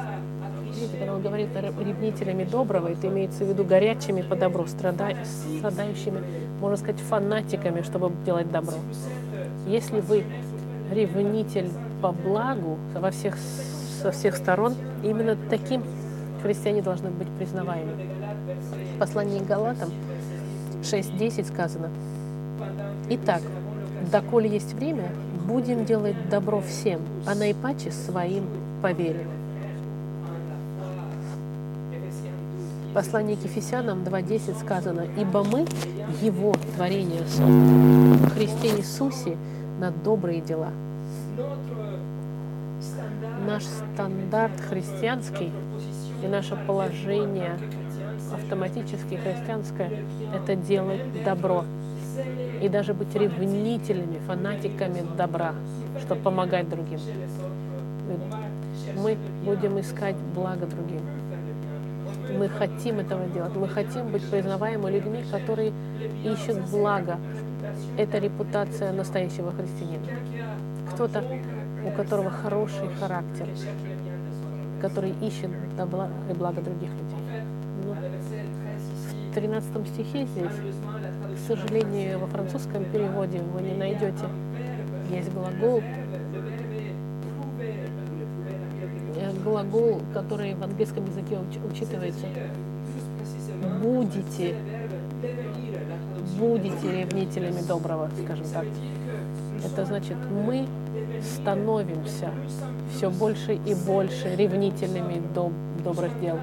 Видите, 0.74 0.98
когда 0.98 1.14
он 1.16 1.22
говорит 1.22 1.50
ревнителями 1.56 2.46
доброго, 2.46 2.88
это 2.88 3.08
имеется 3.08 3.44
в 3.44 3.50
виду 3.50 3.66
горячими 3.66 4.22
по 4.22 4.36
добру, 4.36 4.66
страдающими, 4.66 6.24
можно 6.62 6.78
сказать, 6.78 7.02
фанатиками, 7.02 7.82
чтобы 7.82 8.12
делать 8.26 8.50
добро. 8.50 8.76
Если 9.68 10.00
вы 10.00 10.24
ревнитель 10.92 11.70
по 12.02 12.12
благу 12.12 12.78
во 12.96 13.12
всех, 13.12 13.38
со 14.02 14.12
всех 14.12 14.38
сторон, 14.38 14.74
именно 15.04 15.38
таким 15.50 15.84
христиане 16.42 16.82
должны 16.82 17.10
быть 17.10 17.28
признаваемы. 17.38 17.92
В 18.96 19.00
послании 19.00 19.40
к 19.40 19.46
Галатам 19.46 19.90
6.10 20.84 21.46
сказано, 21.48 21.90
«Итак, 23.10 23.42
доколе 24.12 24.50
есть 24.50 24.74
время, 24.74 25.10
будем 25.46 25.86
делать 25.86 26.30
добро 26.30 26.62
всем, 26.62 27.02
а 27.26 27.36
наипаче 27.36 27.92
своим 27.92 28.46
по 28.82 28.92
вере». 28.92 29.26
В 32.90 32.94
послании 32.94 33.36
к 33.36 33.44
Ефесянам 33.44 34.04
2.10 34.04 34.60
сказано, 34.60 35.06
«Ибо 35.18 35.44
мы, 35.44 35.66
Его 36.22 36.54
творение, 36.76 37.22
в 37.24 38.30
Христе 38.36 38.78
Иисусе 38.78 39.36
на 39.80 39.90
добрые 39.90 40.42
дела». 40.42 40.70
Наш 43.48 43.64
стандарт 43.64 44.60
христианский 44.70 45.52
и 46.24 46.28
наше 46.28 46.56
положение 46.68 47.58
автоматически 48.34 49.16
христианское— 49.16 49.92
это 50.36 50.56
делать 50.56 51.02
добро. 51.24 51.66
И 52.62 52.70
даже 52.70 52.94
быть 52.94 53.14
ревнителями, 53.16 54.20
фанатиками 54.28 55.04
добра, 55.18 55.54
чтобы 56.02 56.22
помогать 56.22 56.70
другим. 56.70 57.00
Мы 58.96 59.18
будем 59.44 59.80
искать 59.80 60.16
благо 60.36 60.66
другим. 60.66 61.02
Мы 62.38 62.50
хотим 62.50 63.00
этого 63.00 63.26
делать. 63.28 63.56
Мы 63.56 63.68
хотим 63.68 64.10
быть 64.10 64.24
признаваемыми 64.30 64.96
людьми, 64.96 65.24
которые 65.32 65.74
ищут 66.24 66.60
благо. 66.70 67.18
Это 67.98 68.18
репутация 68.18 68.92
настоящего 68.92 69.52
христианина. 69.52 70.06
Кто-то, 70.92 71.24
у 71.86 71.92
которого 71.92 72.30
хороший 72.30 72.88
характер, 73.00 73.48
который 74.82 75.14
ищет 75.22 75.50
добра 75.78 76.08
и 76.30 76.34
благо 76.34 76.62
других 76.62 76.90
людей. 76.90 77.23
В 79.34 79.36
13 79.36 79.88
стихе 79.88 80.28
здесь, 80.28 80.46
к 80.46 81.48
сожалению, 81.48 82.20
во 82.20 82.28
французском 82.28 82.86
переводе 82.86 83.40
вы 83.40 83.64
не 83.64 83.74
найдете. 83.74 84.28
Есть 85.10 85.34
глагол, 85.34 85.82
глагол, 89.44 90.02
который 90.14 90.54
в 90.54 90.62
английском 90.62 91.06
языке 91.06 91.40
учитывается. 91.68 92.28
Будете, 93.82 94.56
будете 96.38 97.02
ревнителями 97.02 97.62
доброго, 97.68 98.12
скажем 98.24 98.46
так. 98.54 98.66
Это 99.66 99.86
значит, 99.86 100.18
мы 100.30 100.68
становимся 101.24 102.30
все 102.96 103.10
больше 103.10 103.56
и 103.56 103.74
больше 103.74 104.36
ревнителями 104.36 105.24
доб 105.34 105.54
добрых 105.84 106.20
дел. 106.22 106.38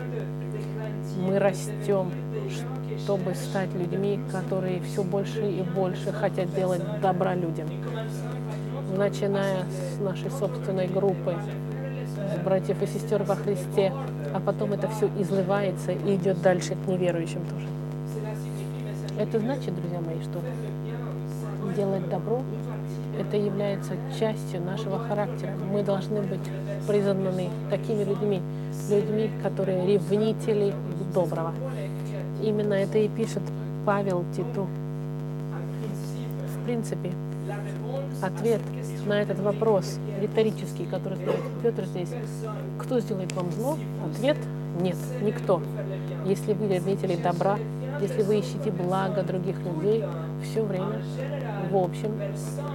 Мы 1.20 1.38
растем, 1.38 2.10
чтобы 3.04 3.34
стать 3.34 3.72
людьми, 3.74 4.20
которые 4.30 4.80
все 4.80 5.02
больше 5.02 5.50
и 5.50 5.62
больше 5.62 6.12
хотят 6.12 6.54
делать 6.54 6.82
добра 7.00 7.34
людям. 7.34 7.68
Начиная 8.96 9.64
с 9.64 10.00
нашей 10.00 10.30
собственной 10.30 10.86
группы, 10.86 11.36
братьев 12.44 12.82
и 12.82 12.86
сестер 12.86 13.22
во 13.22 13.36
Христе, 13.36 13.92
а 14.34 14.40
потом 14.40 14.72
это 14.72 14.88
все 14.88 15.08
изливается 15.18 15.92
и 15.92 16.16
идет 16.16 16.40
дальше 16.42 16.74
к 16.74 16.88
неверующим 16.88 17.44
тоже. 17.46 17.66
Это 19.18 19.38
значит, 19.38 19.74
друзья 19.74 20.00
мои, 20.00 20.20
что 20.22 20.40
делать 21.76 22.08
добро 22.08 22.42
это 23.20 23.36
является 23.36 23.92
частью 24.18 24.62
нашего 24.62 24.98
характера. 24.98 25.52
Мы 25.70 25.82
должны 25.82 26.22
быть 26.22 26.40
признаны 26.86 27.50
такими 27.68 28.02
людьми, 28.04 28.40
людьми, 28.88 29.30
которые 29.42 29.86
ревнители 29.86 30.72
доброго. 31.12 31.52
Именно 32.42 32.74
это 32.74 32.98
и 32.98 33.08
пишет 33.08 33.42
Павел 33.84 34.24
Титу. 34.34 34.66
В 36.56 36.64
принципе, 36.64 37.12
ответ 38.22 38.60
на 39.06 39.22
этот 39.22 39.40
вопрос 39.40 39.98
риторический, 40.20 40.86
который 40.86 41.18
задает 41.18 41.40
Петр 41.62 41.84
здесь, 41.86 42.10
кто 42.78 43.00
сделает 43.00 43.32
вам 43.32 43.50
зло? 43.52 43.76
Ответ– 44.06 44.36
нет, 44.80 44.96
никто. 45.20 45.60
Если 46.24 46.54
вы 46.54 46.68
ревнители 46.68 47.16
добра, 47.16 47.58
если 48.00 48.22
вы 48.22 48.38
ищете 48.38 48.70
благо 48.70 49.22
других 49.22 49.56
людей, 49.60 50.04
все 50.42 50.62
время, 50.62 51.02
в 51.70 51.76
общем, 51.76 52.12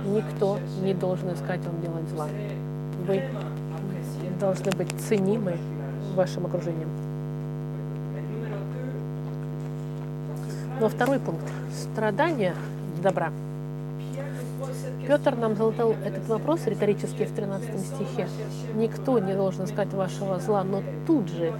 никто 0.05 0.59
не 0.83 0.93
должен 0.93 1.33
искать 1.33 1.61
вам 1.65 1.81
делать 1.81 2.07
зла. 2.09 2.27
Вы 3.07 3.23
должны 4.39 4.71
быть 4.71 4.89
ценимы 4.99 5.57
вашим 6.15 6.45
окружением. 6.45 7.04
Но 10.79 10.89
второй 10.89 11.19
пункт– 11.19 11.45
страдания 11.73 12.53
добра. 13.01 13.31
Петр 15.07 15.35
нам 15.35 15.55
задал 15.55 15.91
этот 16.03 16.27
вопрос 16.27 16.65
риторически 16.65 17.23
в 17.23 17.31
13 17.31 17.79
стихе. 17.79 18.27
Никто 18.75 19.19
не 19.19 19.33
должен 19.33 19.65
искать 19.65 19.93
вашего 19.93 20.39
зла, 20.39 20.63
но 20.63 20.83
тут 21.07 21.29
же 21.29 21.53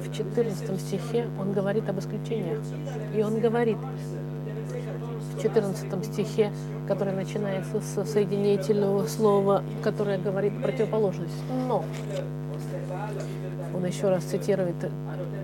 в 0.00 0.12
14 0.12 0.80
стихе 0.80 1.28
он 1.38 1.52
говорит 1.52 1.88
об 1.88 2.00
исключениях. 2.00 2.58
И 3.14 3.22
он 3.22 3.38
говорит 3.38 3.78
в 5.34 5.42
14 5.42 6.04
стихе, 6.06 6.50
который 6.88 7.12
начинается 7.12 7.80
с 7.80 8.04
соединительного 8.04 9.06
слова, 9.06 9.62
которое 9.82 10.18
говорит 10.18 10.60
противоположность. 10.60 11.34
Но. 11.68 11.84
Он 13.74 13.86
еще 13.86 14.08
раз 14.08 14.24
цитирует 14.24 14.74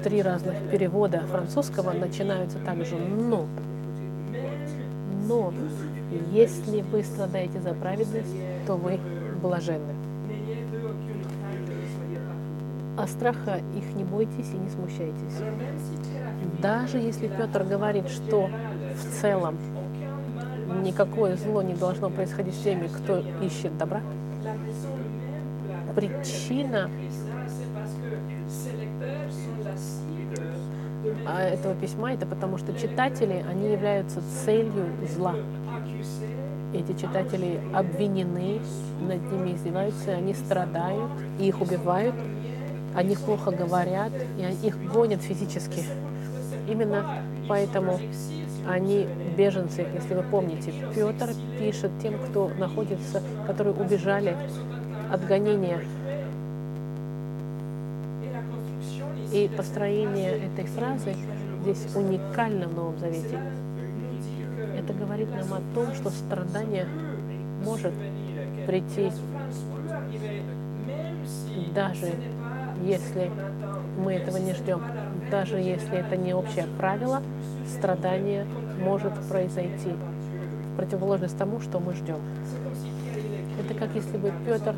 три 0.06 0.22
разных 0.22 0.54
перевода 0.70 1.18
французского, 1.32 1.90
начинаются 1.90 2.60
также 2.60 2.94
«но». 2.94 3.48
Но 5.26 5.52
если 6.30 6.82
вы 6.82 7.02
страдаете 7.02 7.60
за 7.60 7.74
праведность, 7.74 8.36
то 8.68 8.76
вы 8.76 9.00
блаженны. 9.42 9.94
А 12.96 13.08
страха 13.08 13.60
их 13.76 13.96
не 13.96 14.04
бойтесь 14.04 14.48
и 14.54 14.56
не 14.56 14.70
смущайтесь. 14.70 15.42
Даже 16.62 16.98
если 16.98 17.26
Петр 17.26 17.64
говорит, 17.64 18.08
что 18.08 18.48
в 18.94 19.20
целом 19.20 19.56
никакое 20.84 21.36
зло 21.36 21.62
не 21.62 21.74
должно 21.74 22.10
происходить 22.10 22.54
с 22.54 22.62
теми, 22.62 22.86
кто 22.86 23.24
ищет 23.42 23.76
добра, 23.76 24.00
причина 25.96 26.88
этого 31.26 31.74
письма 31.74 32.12
это 32.12 32.26
потому, 32.26 32.58
что 32.58 32.72
читатели, 32.78 33.44
они 33.48 33.70
являются 33.70 34.20
целью 34.44 34.86
зла. 35.14 35.34
Эти 36.72 36.92
читатели 36.92 37.60
обвинены, 37.74 38.60
над 39.00 39.22
ними 39.32 39.54
издеваются, 39.54 40.12
они 40.12 40.34
страдают, 40.34 41.10
их 41.38 41.60
убивают, 41.60 42.14
о 42.94 43.02
них 43.02 43.20
плохо 43.20 43.50
говорят, 43.50 44.12
и 44.38 44.66
их 44.66 44.78
гонят 44.92 45.22
физически. 45.22 45.84
Именно 46.68 47.22
поэтому 47.48 47.98
они 48.68 49.06
беженцы, 49.36 49.86
если 49.94 50.14
вы 50.14 50.22
помните. 50.22 50.72
Петр 50.94 51.30
пишет 51.58 51.92
тем, 52.02 52.14
кто 52.18 52.50
находится, 52.58 53.22
которые 53.46 53.74
убежали 53.74 54.36
от 55.12 55.24
гонения. 55.24 55.80
И 59.36 59.48
построение 59.48 60.46
этой 60.46 60.64
фразы 60.64 61.14
здесь 61.60 61.94
уникально 61.94 62.68
в 62.68 62.74
Новом 62.74 62.98
Завете. 62.98 63.38
Это 64.78 64.94
говорит 64.94 65.28
нам 65.30 65.52
о 65.52 65.60
том, 65.74 65.94
что 65.94 66.08
страдание 66.08 66.86
может 67.62 67.92
прийти 68.66 69.10
даже 71.74 72.14
если 72.82 73.30
мы 73.98 74.14
этого 74.14 74.38
не 74.38 74.54
ждем. 74.54 74.80
Даже 75.30 75.58
если 75.58 75.98
это 75.98 76.16
не 76.16 76.32
общее 76.32 76.64
правило, 76.78 77.20
страдание 77.66 78.46
может 78.82 79.12
произойти 79.28 79.90
противоположность 80.78 81.36
тому, 81.36 81.60
что 81.60 81.78
мы 81.78 81.92
ждем. 81.92 82.20
Это 83.60 83.74
как 83.74 83.94
если 83.94 84.16
бы 84.16 84.32
Петр 84.46 84.74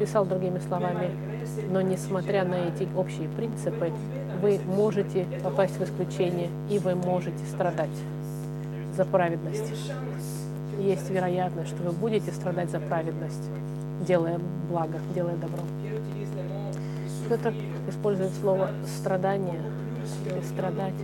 писал 0.00 0.24
другими 0.24 0.60
словами, 0.60 1.31
но 1.70 1.80
несмотря 1.80 2.44
на 2.44 2.54
эти 2.54 2.88
общие 2.96 3.28
принципы, 3.28 3.92
вы 4.40 4.60
можете 4.66 5.26
попасть 5.42 5.76
в 5.76 5.84
исключение, 5.84 6.48
и 6.68 6.78
вы 6.78 6.94
можете 6.94 7.44
страдать 7.46 7.90
за 8.96 9.04
праведность. 9.04 9.72
Есть 10.78 11.10
вероятность, 11.10 11.70
что 11.70 11.82
вы 11.82 11.92
будете 11.92 12.32
страдать 12.32 12.70
за 12.70 12.80
праведность, 12.80 13.42
делая 14.06 14.40
благо, 14.68 14.98
делая 15.14 15.36
добро. 15.36 15.62
Петр 17.28 17.54
использует 17.88 18.32
слово 18.40 18.70
страдание 18.98 19.60
или 20.26 20.42
страдать. 20.42 20.94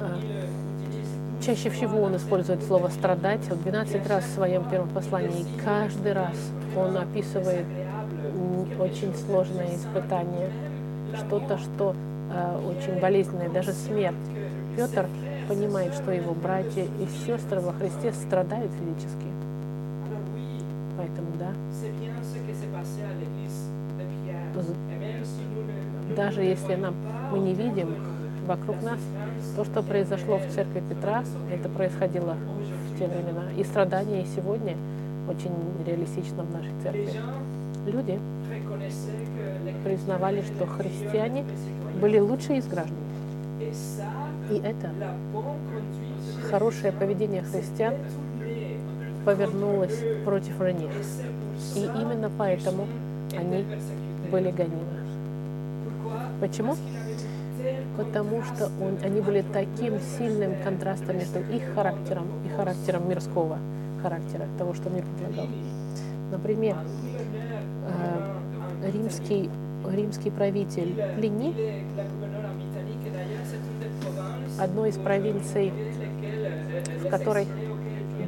А, 0.00 0.20
чаще 1.42 1.70
всего 1.70 2.02
он 2.02 2.16
использует 2.16 2.62
слово 2.62 2.88
страдать. 2.88 3.40
Вот 3.48 3.62
12 3.62 4.06
раз 4.06 4.24
в 4.24 4.34
своем 4.34 4.68
первом 4.68 4.88
послании. 4.90 5.40
И 5.40 5.60
каждый 5.64 6.12
раз 6.12 6.36
он 6.76 6.96
описывает 6.96 7.64
очень 8.78 9.14
сложное 9.14 9.74
испытание, 9.74 10.50
что-то, 11.16 11.58
что 11.58 11.94
э, 12.32 12.58
очень 12.66 13.00
болезненное, 13.00 13.48
даже 13.48 13.72
смерть. 13.72 14.16
Петр 14.76 15.06
понимает, 15.48 15.94
что 15.94 16.12
его 16.12 16.34
братья 16.34 16.84
и 16.84 17.26
сестры 17.26 17.60
во 17.60 17.72
Христе 17.72 18.12
страдают 18.12 18.70
физически. 18.72 19.26
Поэтому, 20.96 21.28
да, 21.38 21.52
даже 26.16 26.42
если 26.42 26.74
нам, 26.74 26.94
мы 27.32 27.38
не 27.38 27.54
видим 27.54 27.94
вокруг 28.46 28.82
нас 28.82 28.98
то, 29.56 29.64
что 29.64 29.82
произошло 29.82 30.38
в 30.38 30.54
церкви 30.54 30.82
Петра, 30.88 31.22
это 31.52 31.68
происходило 31.68 32.34
в 32.34 32.98
те 32.98 33.06
времена. 33.06 33.52
И 33.56 33.64
страдания 33.64 34.22
и 34.22 34.26
сегодня 34.34 34.76
очень 35.28 35.52
реалистично 35.86 36.42
в 36.42 36.52
нашей 36.52 36.72
церкви. 36.82 37.12
Люди 37.86 38.18
признавали, 39.84 40.42
что 40.42 40.66
христиане 40.66 41.44
были 42.00 42.18
лучшие 42.18 42.58
из 42.58 42.66
граждан. 42.66 42.96
И 44.50 44.56
это 44.56 44.90
хорошее 46.50 46.92
поведение 46.92 47.42
христиан 47.42 47.94
повернулось 49.24 49.98
против 50.24 50.58
них. 50.60 50.90
И 51.76 51.80
именно 51.80 52.30
поэтому 52.36 52.86
они 53.36 53.64
были 54.30 54.50
гонимы. 54.50 54.98
Почему? 56.40 56.76
Потому 57.96 58.42
что 58.44 58.70
он, 58.80 58.98
они 59.02 59.20
были 59.20 59.44
таким 59.52 59.98
сильным 60.16 60.54
контрастом 60.62 61.18
между 61.18 61.40
их 61.40 61.74
характером 61.74 62.26
и 62.46 62.48
характером 62.56 63.08
мирского 63.08 63.58
характера, 64.02 64.46
того, 64.56 64.74
что 64.74 64.88
мир 64.88 65.04
предлагал. 65.16 65.48
Например, 66.30 66.76
римский, 68.90 69.50
римский 69.90 70.30
правитель 70.30 70.94
Плини, 71.16 71.54
одной 74.58 74.90
из 74.90 74.96
провинций, 74.96 75.72
в 77.04 77.08
которой 77.08 77.46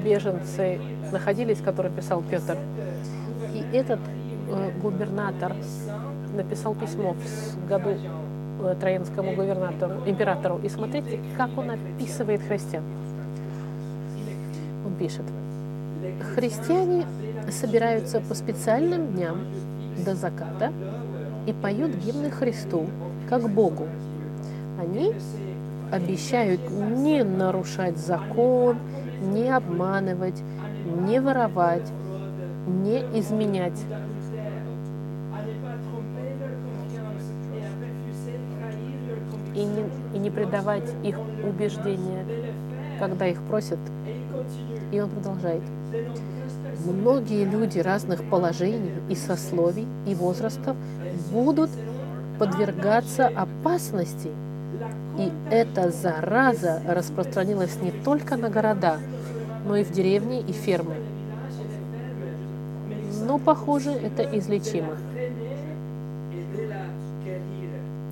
беженцы 0.05 0.81
находились, 1.13 1.61
который 1.61 1.91
писал 1.91 2.23
Петр. 2.23 2.57
И 3.55 3.77
этот 3.77 4.01
э, 4.49 4.71
губернатор 4.81 5.55
написал 6.35 6.75
письмо 6.75 7.15
в 7.15 7.69
году 7.69 7.91
э, 7.91 8.77
Троянскому 8.81 9.33
губернатору, 9.33 9.95
императору. 10.07 10.61
И 10.63 10.69
смотрите, 10.69 11.21
как 11.37 11.51
он 11.59 11.71
описывает 11.71 12.41
христиан. 12.43 12.85
Он 14.87 14.95
пишет, 14.95 15.25
христиане 16.35 17.07
собираются 17.51 18.21
по 18.21 18.35
специальным 18.35 19.09
дням 19.09 19.39
до 20.05 20.15
заката 20.15 20.73
и 21.47 21.53
поют 21.53 21.95
гимны 21.97 22.31
Христу, 22.31 22.87
как 23.29 23.49
Богу. 23.49 23.87
Они 24.81 25.13
обещают 25.91 26.61
не 26.71 27.23
нарушать 27.25 27.99
закон, 27.99 28.79
не 29.21 29.55
обманывать, 29.55 30.43
не 31.07 31.21
воровать, 31.21 31.91
не 32.67 33.01
изменять. 33.19 33.79
И 39.55 39.65
не, 39.65 39.85
и 40.15 40.19
не 40.19 40.31
предавать 40.31 40.89
их 41.03 41.19
убеждения, 41.45 42.25
когда 42.99 43.27
их 43.27 43.43
просят. 43.43 43.79
И 44.93 45.01
он 45.01 45.11
продолжает. 45.11 45.63
Многие 46.87 47.45
люди 47.45 47.79
разных 47.79 48.29
положений 48.29 48.93
и 49.09 49.15
сословий, 49.15 49.87
и 50.07 50.15
возрастов 50.15 50.77
будут 51.31 51.71
подвергаться 52.39 53.27
опасности. 53.29 54.31
И 55.19 55.31
эта 55.51 55.91
зараза 55.91 56.81
распространилась 56.87 57.77
не 57.83 57.91
только 57.91 58.37
на 58.37 58.49
города, 58.49 58.97
но 59.67 59.77
и 59.77 59.85
в 59.85 59.93
деревни 59.93 60.41
и 60.41 60.53
фермы. 60.53 60.95
Но, 63.27 63.39
похоже, 63.39 63.91
это 63.91 64.23
излечимо. 64.23 64.97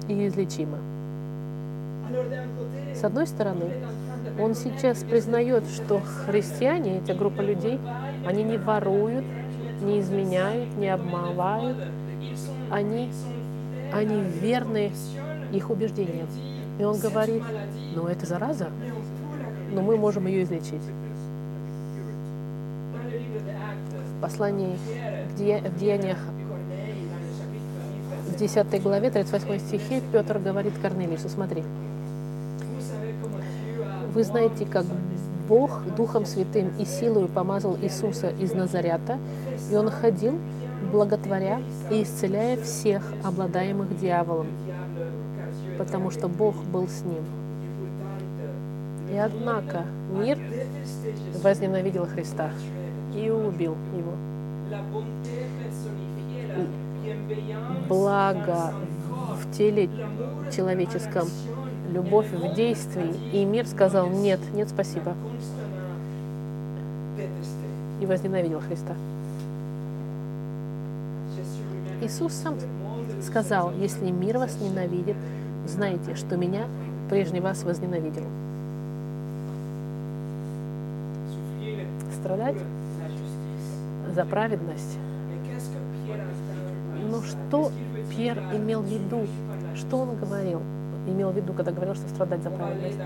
И 0.08 0.26
излечимо. 0.26 0.78
С 2.94 3.04
одной 3.04 3.26
стороны, 3.26 3.70
он 4.38 4.54
сейчас 4.54 4.98
признает, 4.98 5.64
что 5.74 6.00
христиане, 6.26 6.98
эта 6.98 7.14
группа 7.14 7.40
людей, 7.40 7.78
они 8.26 8.42
не 8.42 8.58
воруют, 8.58 9.24
не 9.82 10.00
изменяют, 10.00 10.76
не 10.76 10.88
обманывают, 10.88 11.76
они, 12.70 13.10
они 13.92 14.20
верны 14.20 14.92
их 15.52 15.70
убеждениям. 15.70 16.28
И 16.78 16.84
он 16.84 16.98
говорит, 16.98 17.42
ну 17.94 18.06
это 18.06 18.26
зараза, 18.26 18.68
но 19.72 19.82
мы 19.82 19.96
можем 19.96 20.26
ее 20.26 20.44
излечить. 20.44 20.82
В 24.16 24.20
послании 24.20 24.76
в 25.36 25.78
Деяниях 25.78 26.18
в 28.26 28.36
10 28.36 28.82
главе, 28.82 29.10
38 29.10 29.58
стихе, 29.58 30.02
Петр 30.12 30.38
говорит 30.38 30.74
Корнелиусу, 30.80 31.28
смотри, 31.28 31.62
вы 34.12 34.24
знаете, 34.24 34.64
как 34.64 34.84
Бог 35.48 35.80
Духом 35.96 36.26
Святым 36.26 36.70
и 36.78 36.84
силою 36.84 37.26
помазал 37.26 37.76
Иисуса 37.80 38.28
из 38.28 38.52
Назарята, 38.52 39.18
и 39.72 39.76
Он 39.76 39.90
ходил, 39.90 40.38
благотворя 40.92 41.62
и 41.90 42.02
исцеляя 42.02 42.58
всех, 42.58 43.02
обладаемых 43.24 43.98
дьяволом, 43.98 44.48
потому 45.78 46.10
что 46.10 46.28
Бог 46.28 46.54
был 46.64 46.86
с 46.86 47.02
ним. 47.02 47.24
И 49.10 49.16
однако 49.16 49.86
мир 50.10 50.38
возненавидел 51.42 52.06
Христа 52.06 52.50
и 53.14 53.30
убил 53.30 53.74
его. 53.96 54.12
Благо 57.88 58.74
в 59.34 59.56
теле 59.56 59.88
человеческом, 60.54 61.26
любовь 61.92 62.30
в 62.30 62.54
действии, 62.54 63.14
и 63.32 63.44
мир 63.44 63.66
сказал 63.66 64.08
нет, 64.08 64.40
нет, 64.54 64.68
спасибо. 64.68 65.14
И 68.00 68.06
возненавидел 68.06 68.60
Христа. 68.60 68.94
Иисус 72.00 72.32
сам 72.32 72.56
сказал, 73.22 73.72
если 73.72 74.10
мир 74.10 74.38
вас 74.38 74.56
ненавидит, 74.60 75.16
знайте, 75.66 76.14
что 76.14 76.36
меня 76.36 76.66
прежде 77.10 77.40
вас 77.40 77.64
возненавидел. 77.64 78.24
Страдать 82.20 82.56
за 84.14 84.24
праведность. 84.24 84.98
Но 87.10 87.22
что 87.22 87.72
Пьер 88.10 88.38
имел 88.54 88.82
в 88.82 88.86
виду? 88.86 89.26
Что 89.74 89.98
он 89.98 90.16
говорил? 90.16 90.60
Имел 91.08 91.30
в 91.30 91.36
виду, 91.36 91.52
когда 91.54 91.72
говорил, 91.72 91.94
что 91.94 92.08
страдать 92.08 92.42
за 92.42 92.50
праведность. 92.50 92.98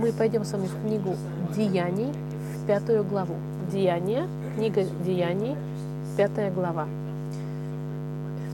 Мы 0.00 0.12
пойдем 0.12 0.44
с 0.44 0.52
вами 0.52 0.66
в 0.66 0.82
книгу 0.82 1.14
«Деяний», 1.54 2.12
в 2.56 2.66
пятую 2.66 3.04
главу. 3.04 3.34
Деяния, 3.70 4.26
книга 4.56 4.82
«Деяний», 5.04 5.56
пятая 6.16 6.50
глава. 6.50 6.86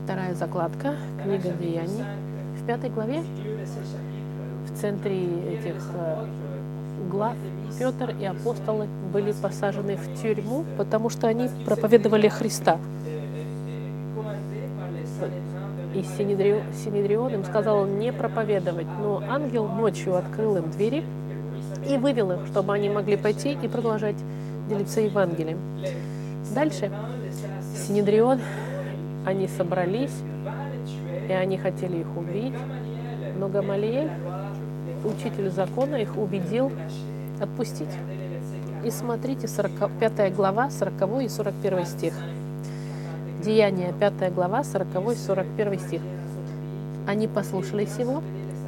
Вторая 0.03 0.35
закладка, 0.35 0.95
книга 1.23 1.49
«Деяний». 1.49 2.03
В 2.61 2.67
пятой 2.67 2.89
главе, 2.89 3.23
в 4.67 4.79
центре 4.79 5.17
этих 5.51 5.83
э, 5.95 6.25
глав, 7.09 7.35
Петр 7.77 8.15
и 8.21 8.25
апостолы 8.25 8.87
были 9.11 9.33
посажены 9.33 9.97
в 9.97 10.21
тюрьму, 10.21 10.63
потому 10.77 11.09
что 11.09 11.27
они 11.27 11.49
проповедовали 11.65 12.29
Христа. 12.29 12.77
И 15.93 16.01
Синедрион, 16.17 16.63
Синедрион 16.73 17.33
им 17.35 17.45
сказал 17.45 17.85
не 17.85 18.11
проповедовать, 18.11 18.87
но 18.99 19.21
ангел 19.29 19.67
ночью 19.67 20.15
открыл 20.15 20.57
им 20.57 20.71
двери 20.71 21.03
и 21.87 21.97
вывел 21.97 22.31
их, 22.31 22.47
чтобы 22.47 22.73
они 22.73 22.89
могли 22.89 23.15
пойти 23.15 23.53
и 23.61 23.67
продолжать 23.67 24.15
делиться 24.67 25.01
Евангелием. 25.01 25.59
Дальше 26.55 26.91
Синедрион, 27.75 28.39
они 29.25 29.47
собрались, 29.47 30.15
и 31.29 31.31
они 31.31 31.57
хотели 31.57 31.97
их 31.97 32.17
убить, 32.17 32.55
но 33.37 33.47
Гамалиэль, 33.47 34.09
учитель 35.05 35.49
закона, 35.49 35.97
их 35.97 36.17
убедил 36.17 36.71
отпустить. 37.39 37.89
И 38.83 38.89
смотрите, 38.89 39.47
45 39.47 40.35
глава, 40.35 40.69
40 40.69 41.21
и 41.23 41.29
41 41.29 41.85
стих. 41.85 42.13
Деяние 43.43 43.93
5 43.99 44.33
глава, 44.33 44.61
40-41 44.61 45.87
стих. 45.87 46.01
Они 47.05 47.27
послушались 47.27 47.97
его 47.97 48.23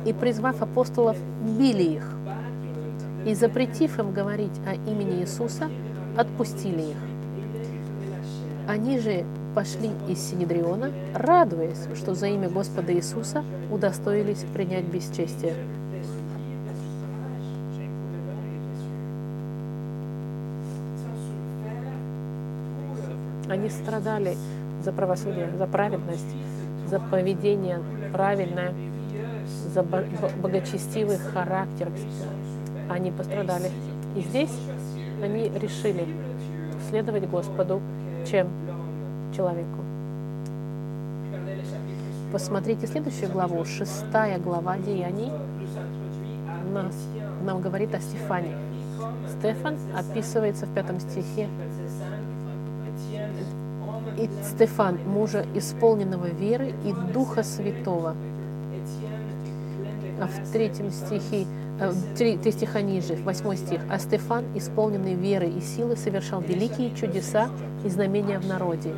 и, 0.05 0.11
призвав 0.11 0.61
апостолов, 0.61 1.15
били 1.57 1.83
их. 1.83 2.11
И, 3.25 3.33
запретив 3.33 3.97
им 3.99 4.11
говорить 4.11 4.51
о 4.67 4.73
имени 4.73 5.21
Иисуса, 5.21 5.69
отпустили 6.17 6.81
их. 6.81 6.97
Они 8.67 8.99
же 8.99 9.23
пошли 9.55 9.91
из 10.09 10.19
Синедриона, 10.19 10.91
радуясь, 11.13 11.87
что 11.95 12.13
за 12.13 12.27
имя 12.27 12.49
Господа 12.49 12.93
Иисуса 12.93 13.45
удостоились 13.71 14.43
принять 14.53 14.83
бесчестие. 14.83 15.53
Они 23.47 23.69
страдали 23.69 24.35
за 24.85 24.93
правосудие, 24.93 25.49
за 25.57 25.65
праведность, 25.65 26.35
за 26.87 26.99
поведение 26.99 27.79
правильное, 28.13 28.71
за 29.73 29.83
богочестивый 29.83 31.17
характер. 31.17 31.91
Они 32.89 33.11
пострадали. 33.11 33.71
И 34.15 34.21
здесь 34.21 34.55
они 35.21 35.49
решили 35.49 36.05
следовать 36.89 37.27
Господу, 37.27 37.81
чем 38.29 38.47
человеку. 39.35 39.83
Посмотрите 42.31 42.85
следующую 42.85 43.31
главу, 43.31 43.65
шестая 43.65 44.37
глава 44.37 44.77
Деяний, 44.77 45.31
нас, 46.73 46.95
нам 47.43 47.61
говорит 47.61 47.93
о 47.95 47.99
Стефане. 47.99 48.55
Стефан 49.39 49.77
описывается 49.97 50.65
в 50.65 50.73
пятом 50.73 50.99
стихе. 50.99 51.47
И 54.17 54.29
Стефан, 54.43 54.97
мужа 55.05 55.45
исполненного 55.55 56.27
веры 56.27 56.73
и 56.85 56.93
Духа 57.13 57.43
Святого. 57.43 58.15
А 60.21 60.27
в 60.27 60.51
третьем 60.51 60.91
стихе, 60.91 61.45
э, 61.79 61.93
три, 62.17 62.37
три 62.37 62.51
стиха 62.51 62.81
ниже, 62.81 63.15
восьмой 63.15 63.57
стих. 63.57 63.81
А 63.89 63.99
Стефан, 63.99 64.45
исполненный 64.55 65.15
веры 65.15 65.49
и 65.49 65.59
силы, 65.59 65.97
совершал 65.97 66.39
великие 66.41 66.95
чудеса 66.95 67.49
и 67.83 67.89
знамения 67.89 68.39
в 68.39 68.47
народе. 68.47 68.93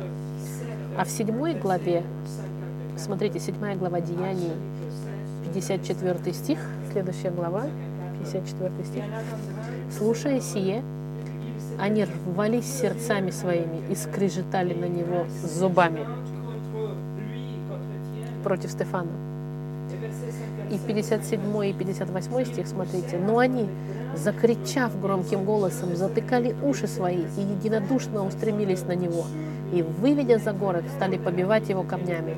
А 0.96 1.04
в 1.04 1.10
седьмой 1.10 1.54
главе, 1.54 2.04
смотрите, 2.96 3.40
седьмая 3.40 3.76
глава 3.76 4.00
Деяний, 4.00 4.52
54 5.44 6.32
стих, 6.32 6.58
следующая 6.92 7.30
глава, 7.30 7.66
54 8.20 8.70
стих. 8.84 9.04
«Слушая 9.96 10.40
сие, 10.40 10.82
они 11.78 12.04
рвались 12.04 12.66
сердцами 12.66 13.30
своими 13.30 13.82
и 13.90 13.94
скрежетали 13.94 14.74
на 14.74 14.86
него 14.86 15.26
зубами 15.44 16.06
против 18.42 18.70
Стефана. 18.70 19.10
И 20.70 20.78
57 20.78 21.66
и 21.66 21.72
58 21.72 22.44
стих, 22.44 22.66
смотрите. 22.66 23.18
«Но 23.18 23.38
они, 23.38 23.68
закричав 24.14 25.00
громким 25.00 25.44
голосом, 25.44 25.96
затыкали 25.96 26.54
уши 26.62 26.86
свои 26.86 27.24
и 27.36 27.40
единодушно 27.40 28.24
устремились 28.26 28.82
на 28.82 28.92
него, 28.92 29.24
и, 29.72 29.82
выведя 29.82 30.38
за 30.38 30.52
город, 30.52 30.84
стали 30.96 31.16
побивать 31.16 31.68
его 31.68 31.82
камнями. 31.82 32.36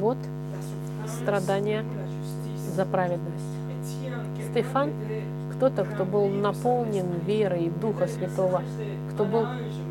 Вот 0.00 0.18
страдания 1.06 1.84
за 2.74 2.84
праведность. 2.84 3.44
Стефан 4.50 4.90
кто-то, 5.56 5.84
кто 5.84 6.04
был 6.04 6.28
наполнен 6.28 7.06
верой 7.26 7.70
Духа 7.80 8.06
Святого, 8.06 8.62
кто 9.12 9.24
был 9.24 9.46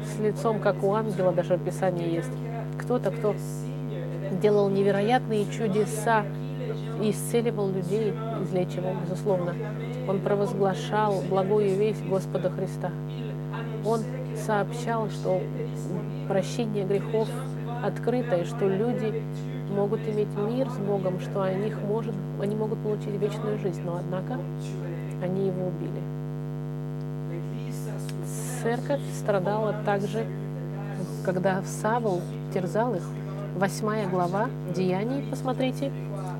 с 0.06 0.20
лицом, 0.20 0.60
как 0.60 0.84
у 0.84 0.94
ангела, 0.94 1.32
даже 1.32 1.56
в 1.56 1.64
Писании 1.64 2.16
есть. 2.16 2.32
Кто-то, 2.80 3.12
кто 3.12 3.36
делал 4.42 4.70
невероятные 4.70 5.46
чудеса 5.46 6.26
и 7.02 7.12
исцеливал 7.12 7.70
людей, 7.70 8.14
излечивал, 8.42 8.94
безусловно. 9.04 9.54
Он 10.08 10.20
провозглашал 10.20 11.22
благую 11.30 11.76
весть 11.76 12.04
Господа 12.06 12.50
Христа 12.50 12.92
он 13.86 14.02
сообщал, 14.36 15.10
что 15.10 15.42
прощение 16.28 16.86
грехов 16.86 17.30
открыто, 17.84 18.38
и 18.38 18.46
что 18.46 18.68
люди 18.68 19.22
могут 19.70 20.02
иметь 20.08 20.30
мир 20.38 20.70
с 20.70 20.78
Богом, 20.78 21.20
что 21.20 21.42
о 21.42 21.54
них 21.54 21.78
может, 21.82 22.14
они 22.42 22.56
могут 22.56 22.80
получить 22.80 23.20
вечную 23.20 23.58
жизнь. 23.60 23.82
Но, 23.84 23.98
однако, 23.98 24.40
они 25.24 25.48
его 25.48 25.68
убили. 25.68 26.02
Церковь 28.62 29.02
страдала 29.18 29.74
также, 29.86 30.26
когда 31.26 31.62
Савл 31.64 32.22
терзал 32.54 32.96
их. 32.96 33.04
Восьмая 33.58 34.08
глава 34.08 34.50
Деяний, 34.76 35.24
посмотрите, 35.30 35.92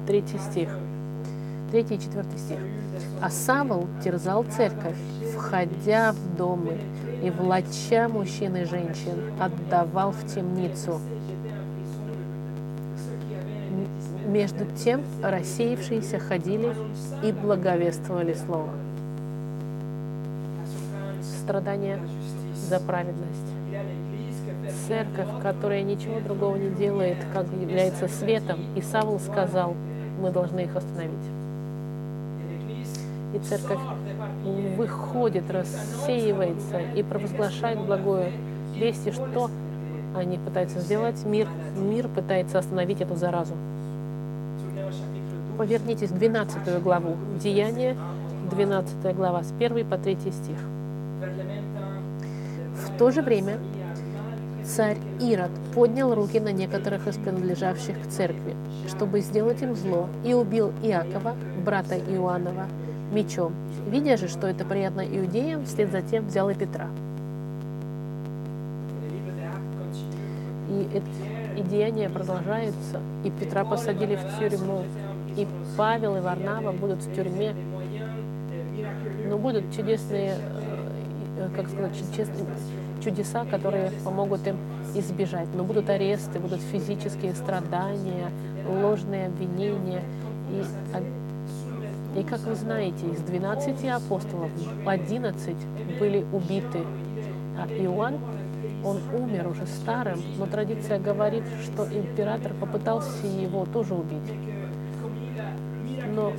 третий 0.08 0.38
стих. 0.38 0.70
Третий 1.72 1.96
и 1.96 2.00
четвертый 2.00 2.38
стих. 2.38 2.60
А 3.22 3.30
Савл 3.30 3.88
терзал 4.04 4.44
церковь, 4.44 4.98
входя 5.36 6.12
в 6.12 6.38
домы 6.38 6.78
и, 7.24 7.30
влача 7.30 8.08
мужчин 8.10 8.56
и 8.58 8.66
женщин, 8.66 9.34
отдавал 9.40 10.12
в 10.12 10.26
темницу. 10.34 11.00
Между 14.34 14.66
тем 14.84 15.04
рассеявшиеся 15.22 16.18
ходили 16.18 16.74
и 17.24 17.32
благовествовали 17.32 18.34
Слово. 18.34 18.72
Страдания 21.22 22.00
за 22.68 22.80
праведность. 22.80 23.46
Церковь, 24.88 25.28
которая 25.44 25.84
ничего 25.84 26.20
другого 26.20 26.56
не 26.56 26.72
делает, 26.72 27.18
как 27.32 27.46
является 27.62 28.08
светом. 28.08 28.62
И 28.76 28.82
Савл 28.82 29.20
сказал, 29.20 29.76
мы 30.20 30.32
должны 30.32 30.62
их 30.62 30.76
остановить. 30.76 31.14
И 33.36 33.38
церковь 33.38 33.82
выходит, 34.76 35.44
рассеивается 35.52 36.80
и 36.80 37.04
провозглашает 37.04 37.80
благое 37.82 38.32
вести, 38.76 39.12
что 39.12 39.52
они 40.16 40.40
пытаются 40.40 40.80
сделать. 40.80 41.24
Мир, 41.24 41.48
мир 41.76 42.08
пытается 42.08 42.58
остановить 42.58 43.00
эту 43.00 43.16
заразу. 43.16 43.54
Повернитесь 45.64 46.10
в 46.10 46.18
12 46.18 46.84
главу. 46.84 47.16
Деяния, 47.42 47.96
12 48.52 49.16
глава, 49.16 49.44
с 49.44 49.54
1 49.58 49.88
по 49.88 49.98
3 49.98 50.18
стих. 50.18 50.58
В 52.76 52.98
то 52.98 53.12
же 53.12 53.22
время 53.22 53.54
царь 54.66 54.98
Ирод 55.22 55.52
поднял 55.74 56.14
руки 56.14 56.42
на 56.42 56.52
некоторых 56.52 57.08
из 57.08 57.16
принадлежавших 57.16 57.96
к 57.98 58.10
церкви, 58.10 58.58
чтобы 58.90 59.22
сделать 59.22 59.62
им 59.62 59.74
зло, 59.74 60.10
и 60.26 60.34
убил 60.34 60.74
Иакова, 60.84 61.34
брата 61.64 61.96
Иоаннова, 61.96 62.66
мечом. 63.14 63.54
Видя 63.88 64.18
же, 64.18 64.28
что 64.28 64.48
это 64.48 64.66
приятно 64.66 65.00
иудеям, 65.00 65.64
вслед 65.64 65.94
за 65.94 66.02
тем 66.02 66.28
взял 66.28 66.50
и 66.50 66.56
Петра. 66.56 66.90
И, 70.70 70.90
это, 70.94 71.58
и 71.58 71.64
деяния 71.64 72.10
продолжаются, 72.10 73.00
и 73.24 73.32
Петра 73.32 73.64
посадили 73.64 74.18
в 74.18 74.40
тюрьму, 74.40 74.84
и 75.36 75.48
Павел 75.78 76.18
и 76.18 76.20
Варнава 76.20 76.72
будут 76.72 77.04
в 77.04 77.16
тюрьме. 77.16 77.56
Но 79.28 79.38
будут 79.38 79.74
чудесные, 79.76 80.36
э, 81.38 81.50
как 81.56 81.68
сказать, 81.70 81.94
чудеса, 83.04 83.46
которые 83.46 83.92
помогут 84.04 84.48
им 84.48 84.58
избежать. 84.96 85.48
Но 85.56 85.64
будут 85.64 85.90
аресты, 85.90 86.40
будут 86.40 86.62
физические 86.62 87.34
страдания, 87.34 88.30
ложные 88.68 89.28
обвинения 89.28 90.04
и 90.52 90.64
и 92.16 92.22
как 92.22 92.42
вы 92.42 92.54
знаете, 92.54 93.08
из 93.08 93.22
12 93.22 93.86
апостолов 93.86 94.52
11 94.86 95.56
были 96.00 96.24
убиты, 96.32 96.82
а 97.58 97.68
Иоанн, 97.68 98.20
он 98.86 99.00
умер 99.14 99.48
уже 99.48 99.66
старым, 99.66 100.22
но 100.38 100.46
традиция 100.46 101.00
говорит, 101.00 101.44
что 101.64 101.86
император 101.86 102.54
попытался 102.54 103.26
его 103.26 103.66
тоже 103.66 103.96
убить. 103.96 104.32
Но 106.16 106.34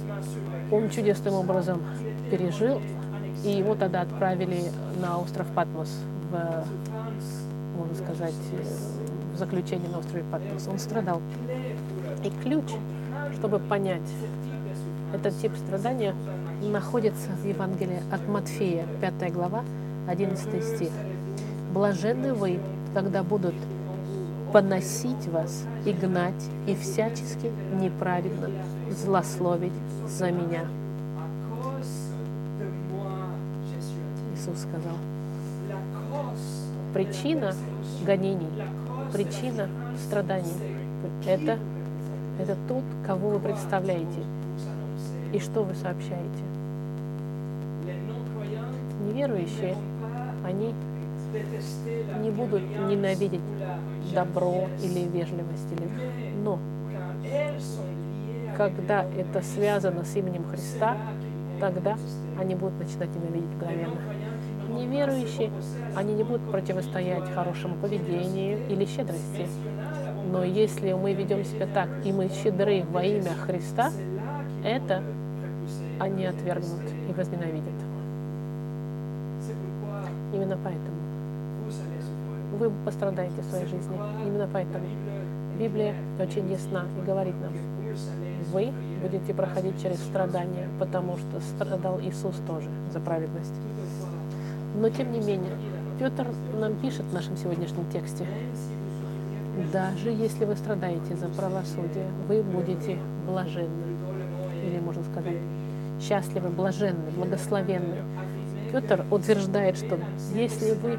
он 0.71 0.89
чудесным 0.91 1.35
образом 1.35 1.83
пережил, 2.31 2.81
и 3.45 3.51
его 3.51 3.75
тогда 3.75 4.03
отправили 4.03 4.63
на 5.01 5.19
остров 5.19 5.47
Патмос, 5.55 5.91
в, 6.31 6.65
можно 7.77 7.95
сказать, 7.95 8.35
в 9.35 9.39
заключение 9.39 9.89
на 9.91 9.99
острове 9.99 10.25
Патмос. 10.31 10.69
Он 10.69 10.79
страдал. 10.79 11.21
И 12.23 12.31
ключ, 12.43 12.65
чтобы 13.37 13.59
понять, 13.59 14.09
этот 15.13 15.37
тип 15.41 15.53
страдания 15.57 16.15
находится 16.63 17.31
в 17.43 17.47
Евангелии 17.47 18.01
от 18.11 18.27
Матфея, 18.29 18.87
5 19.01 19.33
глава, 19.33 19.65
11 20.09 20.65
стих. 20.65 20.91
«Блаженны 21.73 22.33
вы, 22.33 22.59
когда 22.95 23.23
будут 23.23 23.55
поносить 24.53 25.27
вас 25.29 25.65
и 25.85 25.93
гнать, 25.93 26.49
и 26.67 26.77
всячески 26.77 27.51
неправедно 27.81 28.51
злословить 28.91 29.73
за 30.07 30.31
меня». 30.31 30.65
Иисус 34.35 34.59
сказал, 34.59 34.97
причина 36.93 37.55
гонений, 38.05 38.51
причина 39.13 39.69
страданий– 40.07 40.53
это, 41.27 41.59
это 42.41 42.57
тот, 42.69 42.85
кого 43.07 43.31
вы 43.31 43.41
представляете 43.41 44.23
и 45.33 45.39
что 45.39 45.63
вы 45.63 45.75
сообщаете. 45.75 46.45
Неверующие, 49.07 49.77
они 50.45 50.75
не 52.23 52.31
будут 52.31 52.63
ненавидеть 52.63 53.41
добро 54.15 54.69
или 54.83 55.01
вежливость, 55.01 55.73
или... 55.73 55.89
но 56.45 56.59
когда 58.57 59.05
это 59.05 59.43
связано 59.43 60.05
с 60.05 60.15
именем 60.17 60.45
Христа, 60.49 60.97
тогда 61.61 61.97
они 62.39 62.55
будут 62.55 62.79
начинать 62.79 63.11
ненавидеть 63.15 63.51
мгновенно. 63.57 64.01
Неверующие, 64.69 65.51
они 65.95 66.15
не 66.15 66.25
будут 66.25 66.43
противостоять 66.51 67.31
хорошему 67.33 67.75
поведению 67.77 68.59
или 68.69 68.85
щедрости. 68.85 69.47
Но 70.31 70.43
если 70.43 70.93
мы 70.93 71.13
ведем 71.13 71.45
себя 71.45 71.67
так, 71.73 71.89
и 72.05 72.13
мы 72.13 72.29
щедры 72.29 72.85
во 72.91 73.05
имя 73.05 73.35
Христа, 73.47 73.93
это 74.65 75.03
они 76.01 76.27
отвергнут 76.27 76.83
и 77.09 77.13
возненавидят. 77.13 77.75
Именно 80.33 80.59
поэтому 80.65 80.97
вы 82.59 82.73
пострадаете 82.85 83.41
в 83.43 83.45
своей 83.45 83.67
жизни. 83.67 83.97
Именно 84.27 84.49
поэтому 84.53 84.87
Библия 85.59 85.95
очень 86.19 86.51
ясна 86.51 86.85
и 87.01 87.07
говорит 87.07 87.35
нам, 87.41 87.53
вы 88.53 88.73
будете 89.03 89.35
проходить 89.35 89.81
через 89.83 89.99
страдания, 89.99 90.69
потому 90.79 91.17
что 91.17 91.41
страдал 91.41 92.01
Иисус 92.01 92.35
тоже 92.47 92.69
за 92.93 93.01
праведность. 93.01 93.55
Но 94.77 94.89
тем 94.89 95.13
не 95.13 95.21
менее, 95.21 95.53
Петр 95.99 96.27
нам 96.59 96.75
пишет 96.77 97.03
в 97.03 97.15
нашем 97.15 97.37
сегодняшнем 97.37 97.89
тексте, 97.91 98.27
даже 99.73 100.11
если 100.11 100.45
вы 100.45 100.57
страдаете 100.57 101.15
за 101.15 101.29
правосудие, 101.29 102.09
вы 102.27 102.43
будете 102.43 102.99
блаженны. 103.27 103.97
Или 104.65 104.81
можно 104.81 105.05
сказать, 105.05 105.39
счастливы, 106.01 106.49
блаженны, 106.49 107.11
благословенны. 107.17 107.97
Петр 108.73 109.05
утверждает, 109.11 109.77
что 109.77 109.99
если 110.35 110.75
вы 110.75 110.99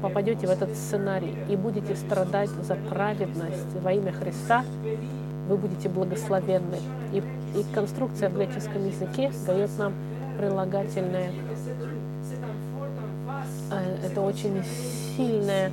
попадете 0.00 0.46
в 0.46 0.50
этот 0.50 0.76
сценарий 0.76 1.34
и 1.48 1.56
будете 1.56 1.96
страдать 1.96 2.50
за 2.50 2.76
праведность 2.76 3.74
во 3.82 3.92
имя 3.92 4.12
Христа, 4.12 4.64
вы 5.50 5.56
будете 5.56 5.88
благословенны. 5.88 6.78
И, 7.12 7.18
и 7.18 7.64
конструкция 7.74 8.30
в 8.30 8.36
греческом 8.36 8.86
языке 8.86 9.32
дает 9.46 9.70
нам 9.78 9.92
прилагательное. 10.38 11.32
Э, 13.72 14.06
это 14.06 14.20
очень 14.20 14.62
сильное 15.16 15.72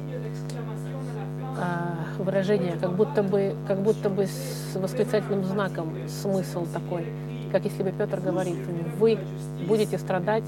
а, 1.59 1.95
выражение, 2.17 2.75
как 2.81 2.95
будто 2.95 3.21
бы, 3.21 3.55
как 3.67 3.79
будто 3.79 4.09
бы 4.09 4.25
с 4.25 4.75
восклицательным 4.75 5.43
знаком 5.45 5.93
смысл 6.07 6.65
такой, 6.73 7.05
как 7.51 7.63
если 7.63 7.83
бы 7.83 7.91
Петр 7.91 8.19
говорит, 8.19 8.57
вы 8.99 9.19
будете 9.67 9.99
страдать, 9.99 10.43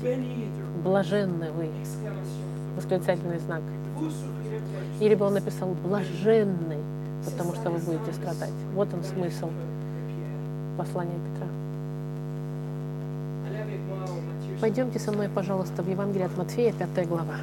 блаженны 0.84 1.52
вы, 1.52 1.70
восклицательный 2.76 3.40
знак. 3.40 3.62
Или 5.00 5.14
бы 5.16 5.26
он 5.26 5.34
написал 5.36 5.70
блаженный, 5.84 6.79
потому 7.26 7.54
что 7.54 7.70
вы 7.70 7.80
будете 7.80 8.14
страдать. 8.14 8.54
Вот 8.74 8.94
он 8.94 9.04
смысл 9.04 9.50
послания 10.78 11.20
Петра. 11.34 11.48
Пойдемте 14.62 15.00
со 15.00 15.12
мной, 15.12 15.30
пожалуйста, 15.30 15.82
в 15.82 15.90
Евангелие 15.90 16.26
от 16.26 16.38
Матфея, 16.38 16.74
пятая 16.74 17.06
глава. 17.06 17.36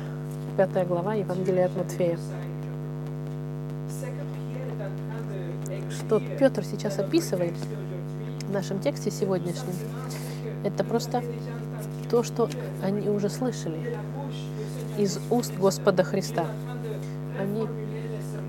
Пятая 0.57 0.85
глава 0.85 1.15
Евангелия 1.15 1.67
от 1.67 1.77
Матфея. 1.77 2.19
Что 5.91 6.21
Петр 6.39 6.65
сейчас 6.65 6.99
описывает 6.99 7.55
в 8.47 8.53
нашем 8.53 8.81
тексте 8.81 9.11
сегодняшнем, 9.11 9.75
это 10.65 10.85
просто 10.85 11.23
то, 12.11 12.23
что 12.23 12.49
они 12.83 13.09
уже 13.09 13.29
слышали 13.29 13.97
из 14.99 15.19
уст 15.31 15.55
Господа 15.59 16.05
Христа. 16.05 16.47
Они, 17.41 17.67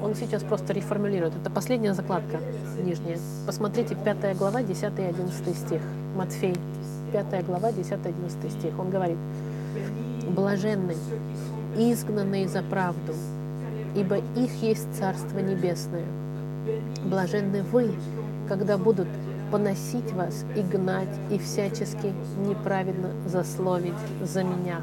он 0.02 0.16
сейчас 0.16 0.44
просто 0.44 0.74
реформулирует. 0.74 1.36
Это 1.36 1.50
последняя 1.50 1.94
закладка 1.94 2.40
нижняя. 2.84 3.18
Посмотрите, 3.46 3.96
5 3.96 4.38
глава, 4.38 4.64
10 4.64 4.84
и 5.00 5.02
11 5.02 5.58
стих. 5.58 5.82
Матфей, 6.16 6.56
5 7.12 7.46
глава, 7.46 7.72
10 7.72 7.92
и 7.92 8.10
11 8.10 8.52
стих. 8.52 8.80
Он 8.80 8.90
говорит, 8.90 9.18
«Блаженны, 10.36 10.96
изгнанные 11.78 12.48
за 12.48 12.62
правду, 12.64 13.14
ибо 13.96 14.18
их 14.18 14.52
есть 14.62 14.88
Царство 14.98 15.40
Небесное. 15.40 16.06
Блаженны 17.06 17.64
вы, 17.64 17.94
когда 18.48 18.78
будут 18.78 19.08
поносить 19.52 20.12
вас 20.14 20.46
и 20.56 20.62
гнать, 20.62 21.08
и 21.32 21.38
всячески 21.38 22.14
неправедно 22.46 23.12
засловить 23.26 23.94
за 24.22 24.44
меня. 24.44 24.82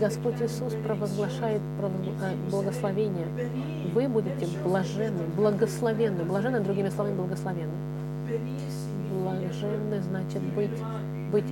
Господь 0.00 0.40
Иисус 0.40 0.72
провозглашает 0.82 1.60
э, 1.78 2.34
благословение. 2.50 3.26
Вы 3.92 4.08
будете 4.08 4.46
блаженны, 4.64 5.24
благословенны. 5.36 6.24
Блаженны, 6.24 6.60
другими 6.60 6.88
словами, 6.88 7.16
благословенны. 7.16 7.74
Блаженны 9.12 10.00
значит 10.00 10.40
быть, 10.54 10.70
быть 11.30 11.44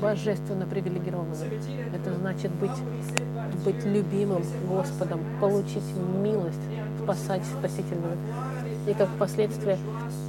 божественно 0.00 0.66
привилегированным. 0.66 1.36
Это 1.92 2.14
значит 2.14 2.52
быть, 2.52 2.78
быть 3.64 3.84
любимым 3.84 4.44
Господом, 4.68 5.20
получить 5.40 5.82
милость, 6.22 6.60
спасать 7.02 7.42
спасительную 7.44 8.16
и 8.86 8.94
как 8.94 9.08
последствие 9.18 9.78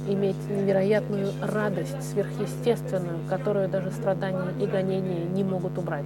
иметь 0.08 0.36
невероятную 0.50 1.32
радость, 1.40 2.10
сверхъестественную, 2.10 3.20
которую 3.28 3.68
даже 3.68 3.92
страдания 3.92 4.52
и 4.60 4.66
гонения 4.66 5.24
не 5.26 5.44
могут 5.44 5.78
убрать. 5.78 6.04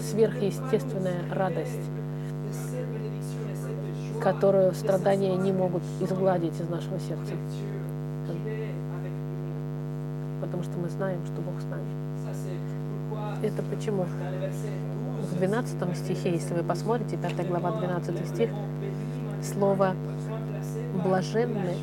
Сверхъестественная 0.00 1.22
радость, 1.32 1.80
которую 4.20 4.74
страдания 4.74 5.36
не 5.36 5.52
могут 5.52 5.82
изгладить 6.00 6.58
из 6.60 6.68
нашего 6.68 6.98
сердца. 7.00 7.34
Потому 10.40 10.62
что 10.62 10.72
мы 10.78 10.88
знаем, 10.88 11.20
что 11.26 11.40
Бог 11.40 11.60
с 11.60 11.64
нами. 11.64 13.46
Это 13.46 13.62
почему? 13.62 14.06
В 15.30 15.36
12 15.38 15.96
стихе, 15.96 16.32
если 16.32 16.54
вы 16.54 16.62
посмотрите, 16.62 17.16
5 17.16 17.48
глава, 17.48 17.72
12 17.72 18.28
стих, 18.28 18.50
слово 19.42 19.94
блаженны 21.02 21.74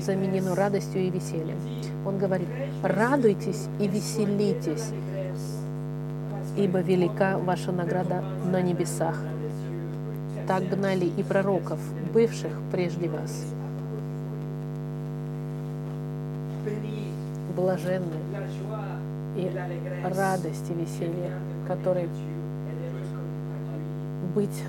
заменено 0.00 0.54
радостью 0.54 1.02
и 1.02 1.10
весельем. 1.10 1.58
Он 2.04 2.18
говорит, 2.18 2.48
радуйтесь 2.82 3.68
и 3.78 3.86
веселитесь, 3.86 4.90
ибо 6.56 6.80
велика 6.80 7.38
ваша 7.38 7.72
награда 7.72 8.22
на 8.50 8.60
небесах. 8.60 9.16
Так 10.46 10.68
гнали 10.68 11.06
и 11.06 11.22
пророков, 11.22 11.78
бывших 12.12 12.52
прежде 12.70 13.08
вас. 13.08 13.46
Блаженны 17.56 18.18
и 19.36 19.50
радость 20.04 20.70
и 20.70 20.74
веселье, 20.74 21.32
которые 21.66 22.08
быть 24.34 24.64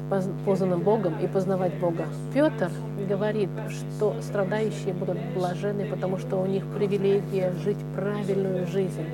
познанным 0.46 0.82
Богом 0.82 1.20
и 1.20 1.28
познавать 1.28 1.74
Бога. 1.80 2.06
Петр 2.34 2.70
говорит, 3.10 3.50
что 3.70 4.16
страдающие 4.22 4.94
будут 4.94 5.18
блажены, 5.34 5.86
потому 5.86 6.18
что 6.18 6.38
у 6.38 6.46
них 6.46 6.64
привилегия 6.76 7.52
жить 7.64 7.80
правильную 7.96 8.68
жизнь. 8.68 9.06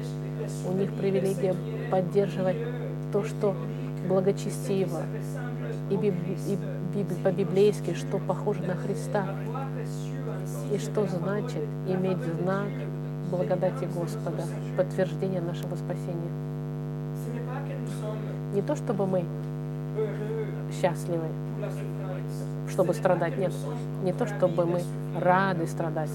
У 0.67 0.73
них 0.73 0.91
привилегия 0.93 1.55
поддерживать 1.91 2.57
то, 3.11 3.23
что 3.23 3.55
благочестиво 4.07 5.01
и, 5.89 5.97
биб, 5.97 6.13
и 6.47 6.57
биб, 6.95 7.23
по-библейски, 7.23 7.93
что 7.93 8.17
похоже 8.19 8.63
на 8.63 8.75
Христа. 8.75 9.25
И 10.73 10.77
что 10.77 11.05
значит 11.05 11.63
иметь 11.87 12.17
знак 12.17 12.67
благодати 13.29 13.87
Господа, 13.93 14.43
подтверждение 14.77 15.41
нашего 15.41 15.75
спасения. 15.75 16.31
Не 18.53 18.61
то, 18.61 18.75
чтобы 18.75 19.05
мы 19.05 19.23
счастливы, 20.81 21.27
чтобы 22.69 22.93
страдать. 22.93 23.37
Нет, 23.37 23.53
не 24.03 24.13
то, 24.13 24.25
чтобы 24.25 24.65
мы 24.65 24.81
рады 25.19 25.67
страдать. 25.67 26.09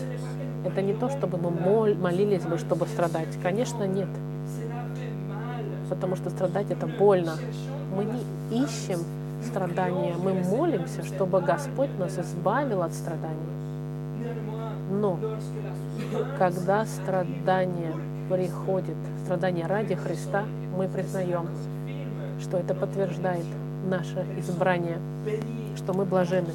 Это 0.65 0.83
не 0.83 0.95
то, 0.95 1.09
чтобы 1.09 1.39
мы 1.39 1.51
молились 1.95 2.43
бы, 2.43 2.59
чтобы 2.59 2.87
страдать. 2.87 3.29
Конечно, 3.43 3.85
нет. 3.85 4.09
Потому 5.97 6.17
что 6.17 6.31
страдать 6.31 6.71
это 6.71 6.87
больно. 6.87 7.37
Мы 7.95 8.05
не 8.05 8.65
ищем 8.65 9.01
страдания, 9.43 10.15
мы 10.15 10.35
молимся, 10.35 11.03
чтобы 11.05 11.41
Господь 11.41 11.91
нас 11.99 12.19
избавил 12.19 12.83
от 12.83 12.93
страданий. 12.93 13.57
Но 14.91 15.19
когда 16.39 16.85
страдания 16.85 17.93
приходит, 18.31 18.97
страдания 19.25 19.67
ради 19.67 19.95
Христа, 19.95 20.45
мы 20.77 20.89
признаем, 20.89 21.49
что 22.41 22.59
это 22.59 22.75
подтверждает 22.75 23.47
наше 23.89 24.25
избрание, 24.39 24.99
что 25.77 25.95
мы 25.95 26.05
блажены, 26.05 26.51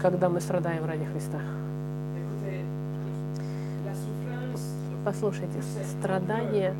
когда 0.00 0.28
мы 0.28 0.40
страдаем 0.40 0.84
ради 0.84 1.04
Христа. 1.04 1.40
Послушайте, 5.04 5.60
страдание 5.98 6.74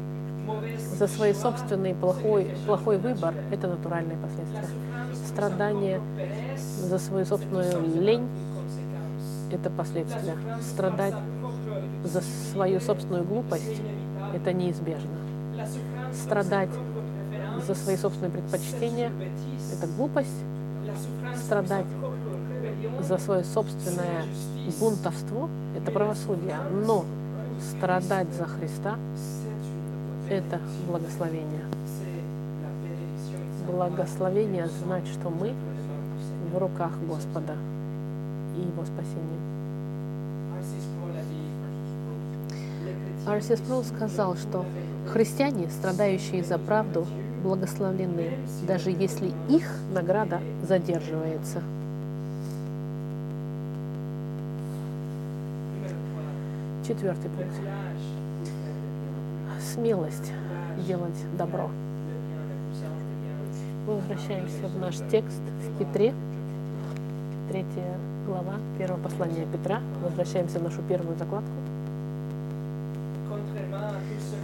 за 0.99 1.07
свой 1.07 1.35
собственный 1.35 1.95
плохой, 1.95 2.49
плохой 2.67 2.99
выбор– 2.99 3.35
это 3.51 3.69
натуральные 3.69 4.17
последствия. 4.19 4.65
Страдание 5.27 6.01
за 6.57 6.99
свою 6.99 7.27
собственную 7.27 8.01
лень– 8.01 8.29
это 9.51 9.71
последствия. 9.71 10.37
Страдать 10.63 11.15
за 12.05 12.23
свою 12.53 12.81
собственную 12.81 13.25
глупость– 13.25 13.83
это 14.35 14.53
неизбежно. 14.53 15.19
Страдать 16.13 16.71
за 17.67 17.75
свои 17.75 17.97
собственные 17.97 18.33
предпочтения– 18.33 19.13
это 19.73 19.87
глупость. 19.87 20.45
Страдать 21.37 21.87
за 23.01 23.19
свое 23.19 23.45
собственное 23.45 24.25
бунтовство– 24.81 25.49
это 25.77 25.91
правосудие. 25.91 26.57
Но 26.87 27.05
страдать 27.61 28.33
за 28.35 28.45
Христа– 28.45 28.97
это 30.29 30.61
благословение. 30.87 31.65
Благословение 33.67 34.69
знать, 34.69 35.07
что 35.09 35.31
мы 35.31 35.55
в 36.53 36.59
руках 36.59 36.93
Господа 37.09 37.55
и 38.57 38.61
Его 38.61 38.85
спасения. 38.85 39.57
Арсис 43.27 43.61
Прол 43.61 43.83
сказал, 43.83 44.37
что 44.37 44.65
христиане, 45.13 45.69
страдающие 45.69 46.45
за 46.45 46.59
правду, 46.59 47.07
благословлены, 47.43 48.39
даже 48.67 48.91
если 48.91 49.33
их 49.49 49.69
награда 49.93 50.41
задерживается. 50.63 51.61
Четвертый 56.87 57.31
пункт. 57.31 58.16
Смелость 59.77 60.33
делать 60.87 61.37
добро. 61.37 61.69
Мы 63.87 63.97
возвращаемся 63.97 64.69
в 64.75 64.81
наш 64.81 64.97
текст 65.11 65.39
в 65.39 65.79
Петре, 65.79 66.15
третья 67.51 67.85
глава, 68.27 68.55
первого 68.79 68.99
послания 69.03 69.47
Петра. 69.53 69.83
Возвращаемся 70.03 70.61
в 70.61 70.63
нашу 70.63 70.81
первую 70.89 71.19
закладку. 71.19 71.51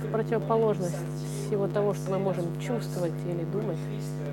В 0.05 0.13
противоположность 0.13 0.99
всего 1.47 1.67
того, 1.67 1.95
что 1.95 2.11
мы 2.11 2.19
можем 2.19 2.45
чувствовать 2.61 3.15
или 3.27 3.45
думать, 3.45 3.79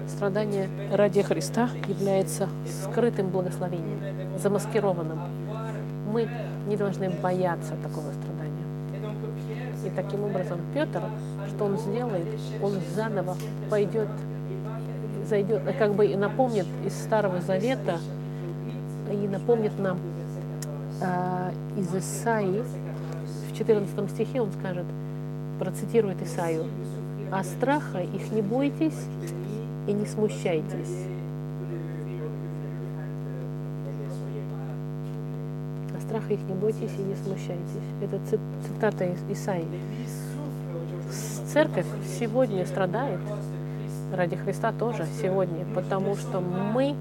страдание 0.10 0.68
ради 0.92 1.22
Христа 1.22 1.70
является 1.88 2.50
скрытым 2.84 3.30
благословением, 3.30 4.38
замаскированным. 4.38 5.22
Мы 6.12 6.28
не 6.68 6.76
должны 6.76 7.10
бояться 7.10 7.76
такого 7.82 8.12
страдания. 8.12 8.29
И 9.90 9.96
таким 9.96 10.24
образом 10.24 10.60
Петр, 10.74 11.02
что 11.48 11.66
он 11.66 11.78
сделает, 11.78 12.28
он 12.62 12.74
заново 12.94 13.36
пойдет, 13.70 14.08
зайдет, 15.28 15.64
как 15.80 15.94
бы 15.94 16.16
напомнит 16.16 16.68
из 16.86 16.94
Старого 16.94 17.42
Завета, 17.42 17.98
и 19.12 19.28
напомнит 19.28 19.78
нам 19.80 19.98
э, 21.02 21.52
из 21.80 21.96
Исаии, 21.96 22.64
в 23.52 23.58
14 23.58 24.12
стихе 24.12 24.42
он 24.42 24.52
скажет, 24.52 24.86
процитирует 25.60 26.22
Исаию, 26.22 26.66
«А 27.32 27.44
страха 27.44 28.00
их 28.00 28.32
не 28.32 28.44
бойтесь 28.44 29.08
и 29.88 29.94
не 29.94 30.06
смущайтесь, 30.06 31.06
страха 36.10 36.34
их 36.34 36.42
не 36.42 36.56
бойтесь 36.56 36.92
и 36.98 37.02
не 37.02 37.16
смущайтесь. 37.16 37.86
Это 38.02 38.20
цитата 38.68 39.06
из 39.06 39.20
Исаии. 39.30 39.68
Церковь 41.54 41.86
сегодня 42.20 42.66
страдает, 42.66 43.20
ради 44.14 44.36
Христа 44.36 44.72
тоже 44.72 45.06
сегодня, 45.22 45.66
потому 45.76 46.16
что 46.16 46.40
мы 46.40 46.96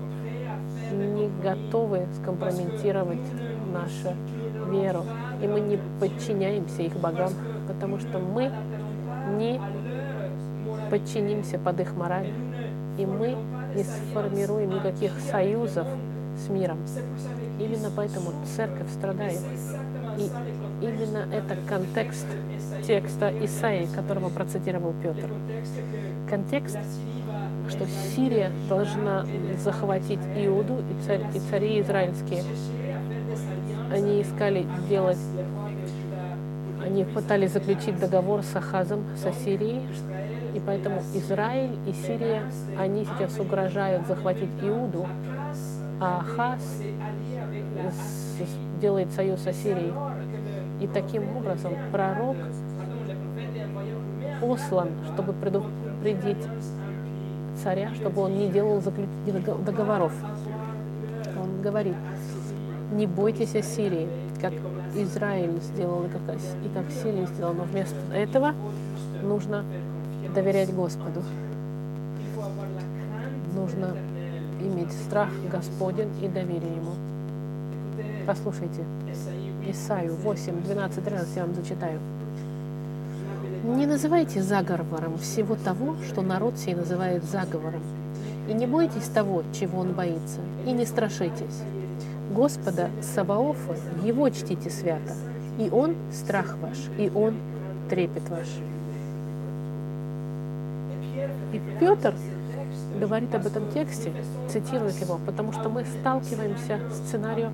не 0.92 1.30
готовы 1.42 2.06
скомпрометировать 2.20 3.18
нашу 3.72 4.14
веру, 4.70 5.04
и 5.42 5.46
мы 5.46 5.60
не 5.60 5.78
подчиняемся 6.00 6.82
их 6.82 6.94
богам, 6.96 7.32
потому 7.66 7.98
что 8.00 8.18
мы 8.18 8.50
не 9.38 9.60
подчинимся 10.90 11.58
под 11.58 11.80
их 11.80 11.94
мораль, 11.96 12.30
и 12.98 13.06
мы 13.06 13.36
не 13.74 13.84
сформируем 13.84 14.70
никаких 14.70 15.12
союзов 15.30 15.86
с 16.38 16.48
миром. 16.48 16.78
Именно 17.58 17.90
поэтому 17.94 18.32
церковь 18.56 18.90
страдает. 18.92 19.40
И 20.16 20.30
именно 20.84 21.26
это 21.32 21.56
контекст 21.68 22.26
текста 22.86 23.32
Исаии, 23.44 23.88
которого 23.94 24.28
процитировал 24.28 24.94
Петр. 25.02 25.28
Контекст, 26.28 26.78
что 27.68 27.86
Сирия 28.14 28.50
должна 28.68 29.26
захватить 29.62 30.20
Иуду 30.36 30.78
и, 30.78 31.06
царь, 31.06 31.20
и 31.34 31.40
цари 31.50 31.80
израильские. 31.80 32.42
Они 33.92 34.22
искали 34.22 34.66
делать, 34.88 35.18
они 36.84 37.04
пытались 37.04 37.52
заключить 37.52 37.98
договор 37.98 38.42
с 38.42 38.54
Ахазом, 38.54 39.04
с 39.16 39.26
Ассирией, 39.26 39.82
и 40.54 40.60
поэтому 40.60 41.02
Израиль 41.14 41.78
и 41.86 41.92
Сирия, 41.92 42.42
они 42.78 43.04
сейчас 43.04 43.38
угрожают 43.38 44.06
захватить 44.06 44.50
Иуду, 44.62 45.06
а 46.00 46.20
Ахаз 46.20 46.82
делает 48.80 49.12
союз 49.12 49.40
с 49.40 49.46
Ассирией. 49.46 49.92
И 50.80 50.86
таким 50.86 51.36
образом 51.36 51.72
пророк 51.90 52.36
послан, 54.40 54.90
чтобы 55.12 55.32
предупредить 55.32 56.46
царя, 57.62 57.92
чтобы 57.94 58.22
он 58.22 58.38
не 58.38 58.48
делал 58.48 58.80
договоров. 59.64 60.12
Он 61.36 61.62
говорит, 61.62 61.96
не 62.92 63.06
бойтесь 63.06 63.56
Ассирии, 63.56 64.08
как 64.40 64.52
Израиль 64.94 65.60
сделал 65.60 66.04
и 66.04 66.08
как, 66.08 66.20
и 66.36 66.68
как 66.72 66.90
Сирия 66.90 67.26
сделала, 67.26 67.54
но 67.54 67.64
вместо 67.64 67.96
этого 68.14 68.54
нужно 69.22 69.64
доверять 70.34 70.72
Господу. 70.72 71.22
Нужно 73.54 73.96
иметь 74.60 74.92
страх 75.06 75.30
Господен 75.50 76.08
и 76.22 76.28
доверие 76.28 76.76
Ему. 76.76 76.92
Послушайте, 78.26 78.84
Исаию 79.66 80.14
8, 80.16 80.62
12, 80.62 81.04
13 81.04 81.36
я 81.36 81.44
вам 81.44 81.54
зачитаю. 81.54 82.00
Не 83.64 83.86
называйте 83.86 84.42
заговором 84.42 85.18
всего 85.18 85.56
того, 85.56 85.96
что 86.06 86.22
народ 86.22 86.56
сей 86.56 86.74
называет 86.74 87.24
заговором. 87.24 87.82
И 88.48 88.54
не 88.54 88.66
бойтесь 88.66 89.08
того, 89.08 89.42
чего 89.58 89.80
он 89.80 89.92
боится, 89.92 90.40
и 90.66 90.72
не 90.72 90.86
страшитесь. 90.86 91.62
Господа 92.34 92.88
Саваофа, 93.02 93.76
Его 94.02 94.30
чтите 94.30 94.70
свято, 94.70 95.14
и 95.58 95.68
Он– 95.70 95.96
страх 96.12 96.56
ваш, 96.62 96.78
и 96.98 97.10
Он– 97.14 97.34
трепет 97.90 98.28
ваш. 98.28 98.46
И 101.52 101.60
Петр 101.80 102.14
говорит 102.96 103.34
об 103.34 103.46
этом 103.46 103.70
тексте, 103.70 104.12
цитирует 104.48 104.94
его, 104.96 105.18
потому 105.24 105.52
что 105.52 105.68
мы 105.68 105.84
сталкиваемся 105.84 106.80
с 106.90 107.08
сценарием 107.08 107.52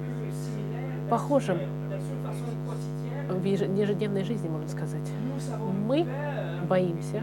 похожим 1.11 1.59
в 3.29 3.45
ежедневной 3.45 4.25
жизни, 4.25 4.49
можно 4.49 4.69
сказать. 4.69 5.09
Мы 5.87 6.07
боимся, 6.69 7.23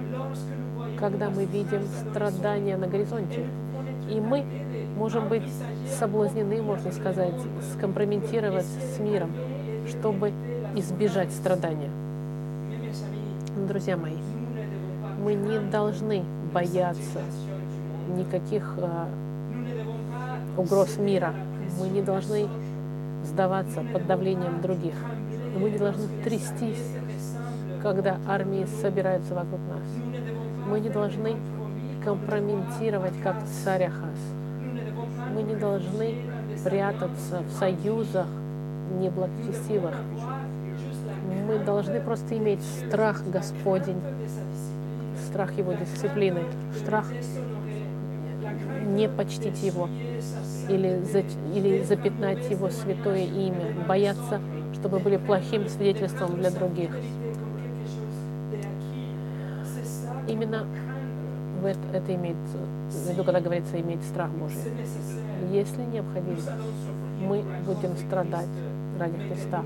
когда 1.00 1.30
мы 1.30 1.46
видим 1.46 1.82
страдания 2.10 2.78
на 2.78 2.88
горизонте. 2.88 3.46
И 4.10 4.20
мы 4.20 4.46
можем 4.98 5.30
быть 5.30 5.44
соблазнены, 6.00 6.62
можно 6.62 6.92
сказать, 6.92 7.34
скомпрометировать 7.74 8.66
с 8.66 9.00
миром, 9.00 9.32
чтобы 9.88 10.32
избежать 10.76 11.32
страдания. 11.32 11.90
Друзья 13.68 13.98
мои, 13.98 14.18
мы 15.24 15.34
не 15.34 15.60
должны 15.60 16.24
бояться 16.54 17.20
никаких 18.18 18.76
э, 18.78 19.06
угроз 20.58 20.98
мира. 20.98 21.34
Мы 21.80 21.90
не 21.90 22.02
должны 22.02 22.48
сдаваться 23.24 23.84
под 23.94 24.08
давлением 24.08 24.62
других. 24.62 24.96
Мы 25.58 25.70
не 25.70 25.78
должны 25.78 26.08
трястись, 26.24 26.96
когда 27.82 28.18
армии 28.28 28.68
собираются 28.82 29.34
вокруг 29.34 29.60
нас. 29.70 29.84
Мы 30.68 30.80
не 30.80 30.90
должны 30.90 31.36
компрометировать, 32.04 33.14
как 33.24 33.36
царь 33.64 33.86
Ахаз. 33.86 34.20
Мы 35.34 35.44
не 35.44 35.56
должны 35.56 36.16
прятаться 36.64 37.42
в 37.48 37.52
союзах 37.60 38.28
неблагочестивых. 39.00 39.96
Мы 41.48 41.60
должны 41.60 42.00
просто 42.02 42.38
иметь 42.38 42.62
страх 42.64 43.24
Господень, 43.28 44.02
страх 45.28 45.54
его 45.58 45.74
дисциплины, 45.74 46.42
страх 46.78 47.06
не 48.86 49.08
почтить 49.10 49.62
его 49.64 49.90
или, 50.70 51.02
за, 51.04 51.20
или 51.56 51.84
запятнать 51.84 52.50
его 52.50 52.70
святое 52.70 53.26
имя, 53.26 53.74
бояться, 53.88 54.40
чтобы 54.74 55.00
были 55.00 55.18
плохим 55.18 55.68
свидетельством 55.68 56.38
для 56.38 56.52
других. 56.52 56.92
Именно 60.28 60.66
в 61.62 61.66
это, 61.66 61.80
это 61.94 62.16
имеется 62.16 62.58
в 62.90 63.10
виду, 63.10 63.24
когда 63.24 63.40
говорится, 63.40 63.80
иметь 63.80 64.04
страх 64.04 64.30
Божий. 64.32 64.58
Если 65.52 65.84
необходимо, 65.84 66.38
мы 67.20 67.44
будем 67.66 67.96
страдать 67.98 68.48
ради 69.00 69.18
Христа, 69.18 69.64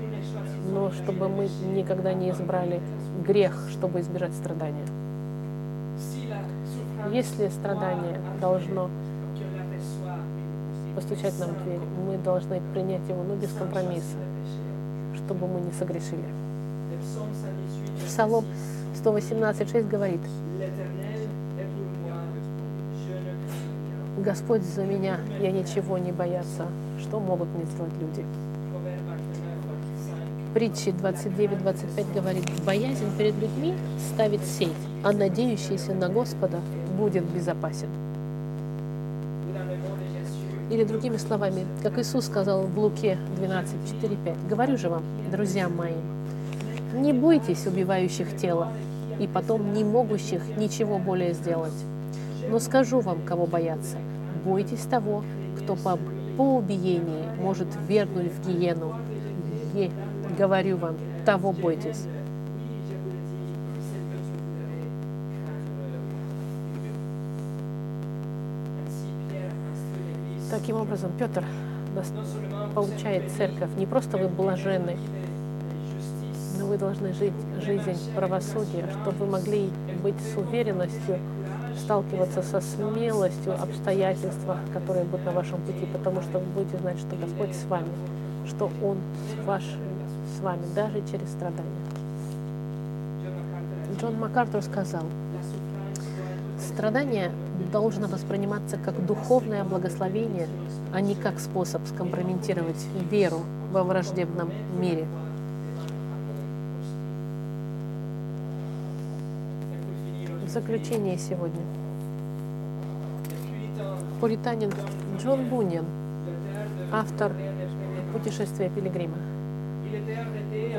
но 0.72 0.90
чтобы 0.90 1.28
мы 1.28 1.48
никогда 1.74 2.12
не 2.12 2.30
избрали 2.30 2.80
грех, 3.26 3.68
чтобы 3.70 4.00
избежать 4.00 4.34
страдания. 4.34 4.86
Если 7.12 7.48
страдание 7.48 8.20
должно 8.40 8.90
постучать 10.94 11.38
нам 11.38 11.50
в 11.50 11.64
дверь, 11.64 11.80
мы 12.06 12.16
должны 12.18 12.60
принять 12.72 13.06
его, 13.08 13.22
но 13.22 13.36
без 13.36 13.52
компромисса, 13.52 14.16
чтобы 15.14 15.46
мы 15.46 15.60
не 15.60 15.72
согрешили. 15.72 16.24
Псалом 18.06 18.44
118.6 19.04 19.88
говорит, 19.88 20.20
Господь 24.18 24.62
за 24.62 24.84
меня, 24.84 25.18
я 25.40 25.52
ничего 25.52 25.98
не 25.98 26.12
бояться. 26.12 26.66
Что 26.98 27.20
могут 27.20 27.48
мне 27.54 27.64
сделать 27.66 27.92
люди? 28.00 28.24
Притчи 30.54 30.88
29-25 30.88 32.14
говорит, 32.14 32.44
боязнь 32.64 33.16
перед 33.18 33.34
людьми 33.34 33.74
ставит 34.12 34.42
сеть, 34.42 34.72
а 35.04 35.12
надеющийся 35.12 35.92
на 35.92 36.08
Господа 36.08 36.58
будет 36.96 37.24
безопасен. 37.24 37.88
Или 40.70 40.84
другими 40.84 41.16
словами, 41.16 41.64
как 41.82 41.98
Иисус 41.98 42.26
сказал 42.26 42.62
в 42.62 42.78
Луке 42.78 43.18
12, 43.36 43.74
4, 44.00 44.16
5. 44.24 44.48
«Говорю 44.48 44.76
же 44.76 44.88
вам, 44.88 45.02
друзья 45.30 45.68
мои, 45.68 45.94
не 46.94 47.12
бойтесь 47.12 47.66
убивающих 47.66 48.36
тело 48.36 48.68
и 49.20 49.28
потом 49.28 49.72
не 49.72 49.84
могущих 49.84 50.42
ничего 50.56 50.98
более 50.98 51.34
сделать. 51.34 51.72
Но 52.48 52.58
скажу 52.58 53.00
вам, 53.00 53.22
кого 53.24 53.46
бояться 53.46 53.96
бойтесь 54.46 54.82
того, 54.82 55.24
кто 55.58 55.74
по, 55.74 55.98
по 56.36 56.56
убиении 56.56 57.24
может 57.40 57.68
вернуть 57.88 58.32
в 58.32 58.48
гиену. 58.48 58.94
И 59.74 59.90
говорю 60.38 60.76
вам, 60.76 60.96
того 61.24 61.52
бойтесь. 61.52 62.04
Таким 70.66 70.80
образом, 70.80 71.12
Петр 71.16 71.44
получает 72.74 73.30
церковь. 73.30 73.70
Не 73.76 73.86
просто 73.86 74.16
вы 74.16 74.26
блажены, 74.26 74.96
но 76.58 76.66
вы 76.66 76.76
должны 76.76 77.12
жить 77.12 77.32
жизнь 77.64 78.12
правосудия, 78.16 78.84
чтобы 78.90 79.16
вы 79.18 79.26
могли 79.26 79.70
быть 80.02 80.16
с 80.20 80.36
уверенностью 80.36 81.20
сталкиваться 81.78 82.42
со 82.42 82.60
смелостью 82.60 83.54
обстоятельств, 83.62 84.44
которые 84.74 85.04
будут 85.04 85.24
на 85.24 85.30
вашем 85.30 85.62
пути, 85.62 85.86
потому 85.92 86.20
что 86.22 86.40
вы 86.40 86.46
будете 86.46 86.78
знать, 86.78 86.98
что 86.98 87.14
Господь 87.14 87.54
с 87.54 87.64
вами, 87.66 87.92
что 88.48 88.68
Он 88.82 88.98
ваш, 89.44 89.62
с 89.62 90.40
вами 90.40 90.64
даже 90.74 91.00
через 91.12 91.28
страдания. 91.28 91.62
Джон 94.00 94.18
МакАртур 94.18 94.62
сказал, 94.62 95.04
страдание 96.58 97.30
должно 97.72 98.06
восприниматься 98.08 98.76
как 98.76 99.04
духовное 99.04 99.64
благословение, 99.64 100.48
а 100.92 101.00
не 101.00 101.14
как 101.14 101.40
способ 101.40 101.86
скомпрометировать 101.86 102.84
веру 103.10 103.40
во 103.72 103.82
враждебном 103.82 104.50
мире. 104.80 105.06
заключение 110.56 111.18
сегодня. 111.18 111.60
Пуританин 114.22 114.72
Джон 115.18 115.50
Буньян, 115.50 115.84
автор 116.90 117.30
«Путешествия 118.14 118.70
пилигрима». 118.70 119.18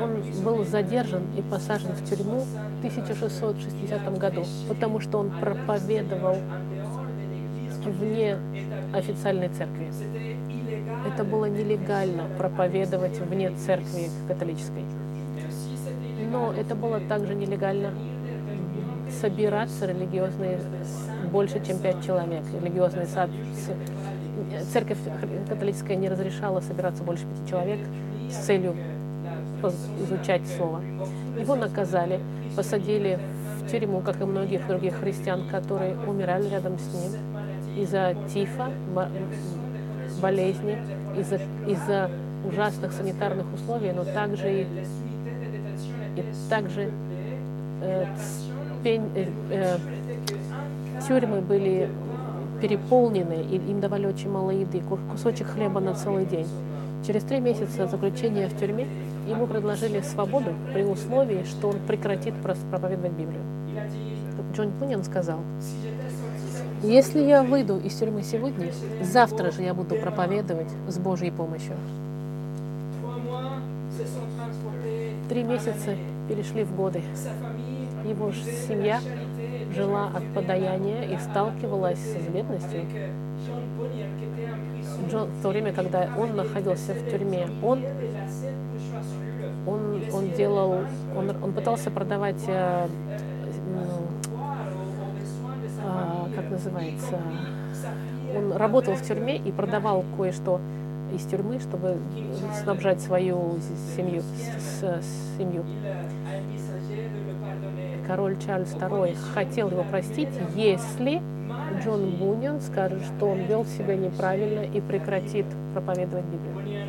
Он 0.02 0.42
был 0.42 0.64
задержан 0.64 1.22
и 1.36 1.42
посажен 1.42 1.92
в 1.92 2.04
тюрьму 2.08 2.40
в 2.40 2.78
1660 2.78 4.18
году, 4.18 4.44
потому 4.68 4.98
что 4.98 5.18
он 5.18 5.30
проповедовал 5.30 6.38
вне 7.90 8.36
официальной 8.92 9.48
церкви. 9.48 9.90
Это 11.06 11.24
было 11.24 11.46
нелегально 11.46 12.24
проповедовать 12.36 13.18
вне 13.18 13.50
церкви 13.50 14.08
католической. 14.26 14.84
Но 16.30 16.52
это 16.52 16.74
было 16.74 17.00
также 17.00 17.34
нелегально 17.34 17.92
собираться 19.20 19.86
религиозные 19.86 20.58
больше, 21.32 21.64
чем 21.64 21.78
пять 21.78 22.04
человек. 22.04 22.42
Религиозный 22.60 23.06
сад, 23.06 23.30
церковь 24.72 24.98
католическая 25.48 25.96
не 25.96 26.08
разрешала 26.08 26.60
собираться 26.60 27.02
больше 27.02 27.24
пяти 27.24 27.50
человек 27.50 27.80
с 28.30 28.36
целью 28.46 28.74
изучать 30.02 30.42
Слово. 30.56 30.80
Его 31.38 31.56
наказали, 31.56 32.20
посадили 32.54 33.18
в 33.60 33.70
тюрьму, 33.70 34.00
как 34.00 34.20
и 34.20 34.24
многих 34.24 34.66
других 34.66 34.94
христиан, 34.94 35.48
которые 35.48 35.96
умирали 36.06 36.48
рядом 36.48 36.78
с 36.78 36.94
ним 36.94 37.37
из-за 37.76 38.14
тифа, 38.32 38.70
болезни, 40.20 40.78
из-за 41.16 41.36
из 41.66 41.80
ужасных 42.44 42.92
санитарных 42.92 43.46
условий, 43.54 43.92
но 43.92 44.04
также 44.04 44.62
и, 44.62 44.66
и 46.16 46.24
также 46.48 46.90
э, 47.82 48.06
э, 48.84 49.26
э, 49.50 49.78
тюрьмы 51.06 51.40
были 51.40 51.88
переполнены, 52.60 53.44
и 53.50 53.56
им 53.56 53.80
давали 53.80 54.06
очень 54.06 54.30
мало 54.30 54.50
еды, 54.50 54.82
кусочек 55.10 55.48
хлеба 55.48 55.80
на 55.80 55.94
целый 55.94 56.26
день. 56.26 56.46
Через 57.06 57.22
три 57.22 57.40
месяца 57.40 57.86
заключения 57.86 58.48
в 58.48 58.58
тюрьме 58.58 58.86
ему 59.28 59.46
предложили 59.46 60.00
свободу 60.00 60.52
при 60.72 60.82
условии, 60.82 61.44
что 61.44 61.68
он 61.68 61.76
прекратит 61.86 62.34
проповедовать 62.70 63.12
Библию. 63.12 63.42
Джон 64.54 64.72
Пунин 64.72 65.04
сказал, 65.04 65.38
если 66.82 67.20
я 67.20 67.42
выйду 67.42 67.78
из 67.78 67.94
тюрьмы 67.94 68.22
сегодня, 68.22 68.72
завтра 69.02 69.50
же 69.50 69.62
я 69.62 69.74
буду 69.74 69.96
проповедовать 69.96 70.68
с 70.88 70.98
Божьей 70.98 71.30
помощью. 71.30 71.74
Три 75.28 75.42
месяца 75.42 75.96
перешли 76.28 76.64
в 76.64 76.74
годы. 76.74 77.02
Его 78.04 78.32
семья 78.32 79.00
жила 79.74 80.06
от 80.14 80.22
подаяния 80.34 81.02
и 81.02 81.18
сталкивалась 81.18 81.98
с 81.98 82.28
бедностью. 82.32 82.84
Джон, 85.10 85.28
в 85.28 85.42
то 85.42 85.48
время, 85.48 85.72
когда 85.72 86.08
он 86.18 86.36
находился 86.36 86.92
в 86.92 87.10
тюрьме, 87.10 87.48
он, 87.62 87.82
он, 89.66 90.02
он 90.12 90.30
делал, 90.32 90.80
он, 91.16 91.30
он 91.42 91.52
пытался 91.52 91.90
продавать, 91.90 92.42
как 96.40 96.50
называется, 96.50 97.18
он 98.36 98.52
работал 98.52 98.94
в 98.94 99.02
тюрьме 99.02 99.36
и 99.36 99.50
продавал 99.50 100.04
кое-что 100.16 100.60
из 101.14 101.24
тюрьмы, 101.24 101.58
чтобы 101.58 101.96
снабжать 102.62 103.00
свою 103.00 103.58
семью. 103.96 104.22
С, 104.22 104.82
с, 104.82 105.38
семью 105.38 105.64
король 108.08 108.38
Чарльз 108.44 108.72
II 108.72 109.14
хотел 109.34 109.70
его 109.70 109.84
простить, 109.84 110.30
если 110.54 111.20
Джон 111.84 112.16
Бунин 112.16 112.60
скажет, 112.60 113.02
что 113.02 113.26
он 113.26 113.40
вел 113.40 113.66
себя 113.66 113.96
неправильно 113.96 114.60
и 114.60 114.80
прекратит 114.80 115.44
проповедовать 115.74 116.24
Библию. 116.24 116.86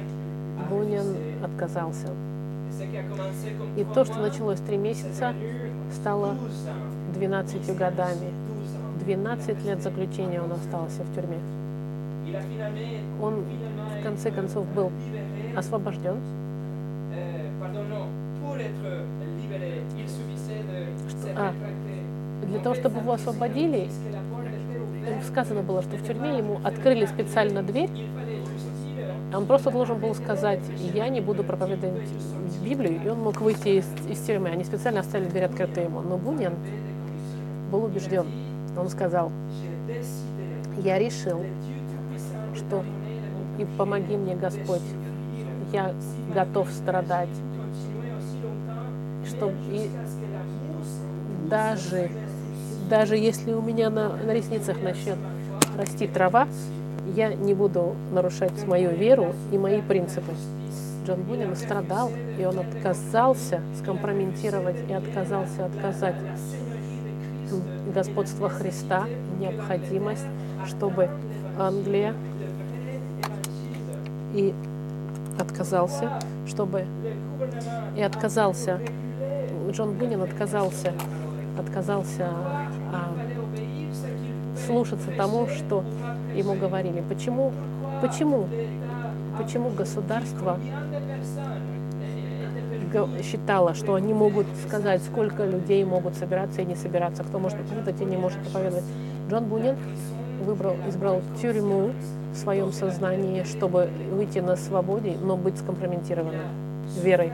Бунин 0.69 1.43
отказался. 1.43 2.07
И 3.75 3.85
то, 3.93 4.05
что 4.05 4.19
началось 4.19 4.59
три 4.61 4.77
месяца, 4.77 5.33
стало 5.91 6.35
12 7.15 7.75
годами. 7.75 8.31
12 9.15 9.65
лет 9.65 9.81
заключения 9.81 10.39
он 10.39 10.51
остался 10.51 11.01
в 11.01 11.15
тюрьме. 11.15 11.39
Он 13.19 13.43
в 13.99 14.03
конце 14.03 14.29
концов 14.29 14.67
был 14.75 14.91
освобожден. 15.55 16.17
А, 21.35 21.53
для 22.45 22.59
того, 22.59 22.75
чтобы 22.75 22.99
его 22.99 23.13
освободили, 23.13 23.89
сказано 25.25 25.63
было, 25.63 25.81
что 25.81 25.97
в 25.97 26.05
тюрьме 26.05 26.37
ему 26.37 26.59
открыли 26.63 27.07
специально 27.07 27.63
дверь, 27.63 27.89
он 29.33 29.47
просто 29.47 29.71
должен 29.71 29.97
был 29.97 30.13
сказать, 30.13 30.61
я 30.93 31.09
не 31.09 31.21
буду 31.21 31.43
проповедовать 31.43 32.09
Библию, 32.63 33.01
и 33.03 33.07
он 33.07 33.19
мог 33.21 33.41
выйти 33.41 33.79
из, 33.79 33.85
из 34.07 34.19
тюрьмы. 34.19 34.49
Они 34.49 34.63
специально 34.63 34.99
оставили 34.99 35.29
дверь 35.29 35.45
открытой 35.45 35.85
ему. 35.85 36.01
Но 36.01 36.17
Бунин 36.17 36.53
был 37.71 37.85
убежден. 37.85 38.27
Он 38.79 38.89
сказал, 38.89 39.31
я 40.77 40.97
решил, 40.97 41.43
что 42.55 42.83
и 43.57 43.65
помоги 43.77 44.15
мне, 44.15 44.35
Господь, 44.35 44.81
я 45.73 45.93
готов 46.33 46.69
страдать, 46.69 47.29
чтобы 49.25 49.53
и 49.69 49.89
даже, 51.49 52.09
даже 52.89 53.17
если 53.17 53.51
у 53.51 53.61
меня 53.61 53.89
на, 53.89 54.15
на 54.15 54.31
ресницах 54.31 54.81
начнет 54.81 55.17
расти 55.77 56.07
трава, 56.07 56.47
я 57.15 57.33
не 57.33 57.53
буду 57.53 57.95
нарушать 58.13 58.65
мою 58.65 58.91
веру 58.91 59.33
и 59.51 59.57
мои 59.57 59.81
принципы. 59.81 60.31
Джон 61.05 61.23
Бунин 61.23 61.55
страдал, 61.55 62.11
и 62.39 62.45
он 62.45 62.59
отказался 62.59 63.61
скомпрометировать 63.81 64.77
и 64.87 64.93
отказался 64.93 65.65
отказать 65.65 66.15
господство 67.93 68.49
Христа, 68.49 69.05
необходимость, 69.39 70.25
чтобы 70.67 71.09
Англия 71.57 72.13
и 74.33 74.53
отказался, 75.39 76.19
чтобы 76.47 76.85
и 77.95 78.01
отказался, 78.01 78.79
Джон 79.71 79.93
Бунин 79.93 80.21
отказался, 80.21 80.93
отказался 81.57 82.27
а, 82.91 83.13
слушаться 84.65 85.11
тому, 85.15 85.47
что 85.47 85.83
ему 86.35 86.55
говорили. 86.55 87.03
Почему, 87.07 87.53
почему, 88.01 88.47
почему 89.37 89.69
государство 89.69 90.57
считало, 93.23 93.73
что 93.73 93.95
они 93.95 94.13
могут 94.13 94.47
сказать, 94.67 95.01
сколько 95.03 95.45
людей 95.45 95.83
могут 95.83 96.15
собираться 96.15 96.61
и 96.61 96.65
не 96.65 96.75
собираться, 96.75 97.23
кто 97.23 97.39
может 97.39 97.57
проповедовать 97.59 98.01
и 98.01 98.05
не 98.05 98.17
может 98.17 98.39
проповедовать. 98.39 98.83
Джон 99.29 99.45
Бунин 99.45 99.75
выбрал, 100.45 100.75
избрал 100.87 101.21
тюрьму 101.41 101.91
в 102.33 102.37
своем 102.37 102.71
сознании, 102.71 103.43
чтобы 103.43 103.89
выйти 104.11 104.39
на 104.39 104.55
свободе, 104.55 105.17
но 105.21 105.35
быть 105.37 105.57
скомпрометированным 105.57 106.47
верой. 107.03 107.31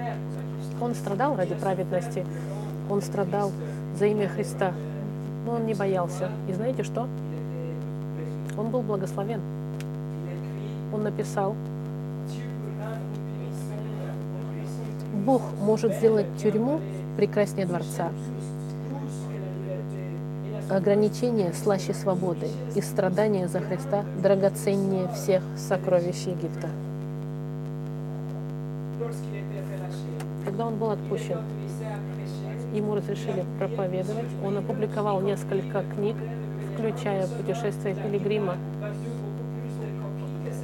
Он 0.82 0.94
страдал 0.94 1.36
ради 1.36 1.56
праведности, 1.56 2.26
он 2.90 3.02
страдал 3.02 3.52
за 3.98 4.08
имя 4.08 4.28
Христа, 4.28 4.74
но 5.46 5.54
он 5.54 5.66
не 5.66 5.74
боялся. 5.74 6.30
И 6.48 6.54
знаете 6.54 6.84
что? 6.84 7.08
Он 8.58 8.70
был 8.70 8.82
благословен. 8.82 9.42
Он 10.94 11.04
написал, 11.04 11.56
Бог 15.26 15.42
может 15.60 15.96
сделать 15.96 16.28
тюрьму 16.38 16.80
прекраснее 17.18 17.66
дворца, 17.66 18.12
ограничения 20.70 21.52
слаще 21.52 21.96
свободы 21.96 22.48
и 22.76 22.82
страдания 22.82 23.48
за 23.48 23.60
Христа 23.60 24.06
драгоценнее 24.22 25.08
всех 25.16 25.42
сокровищ 25.58 26.28
Египта. 26.28 26.70
Когда 30.46 30.68
он 30.68 30.76
был 30.76 30.92
отпущен, 30.92 31.40
ему 32.72 32.94
разрешили 32.94 33.46
проповедовать. 33.58 34.26
Он 34.46 34.58
опубликовал 34.58 35.22
несколько 35.22 35.84
книг, 35.96 36.18
включая 36.76 37.26
«Путешествие 37.26 37.96
пилигрима», 37.96 38.58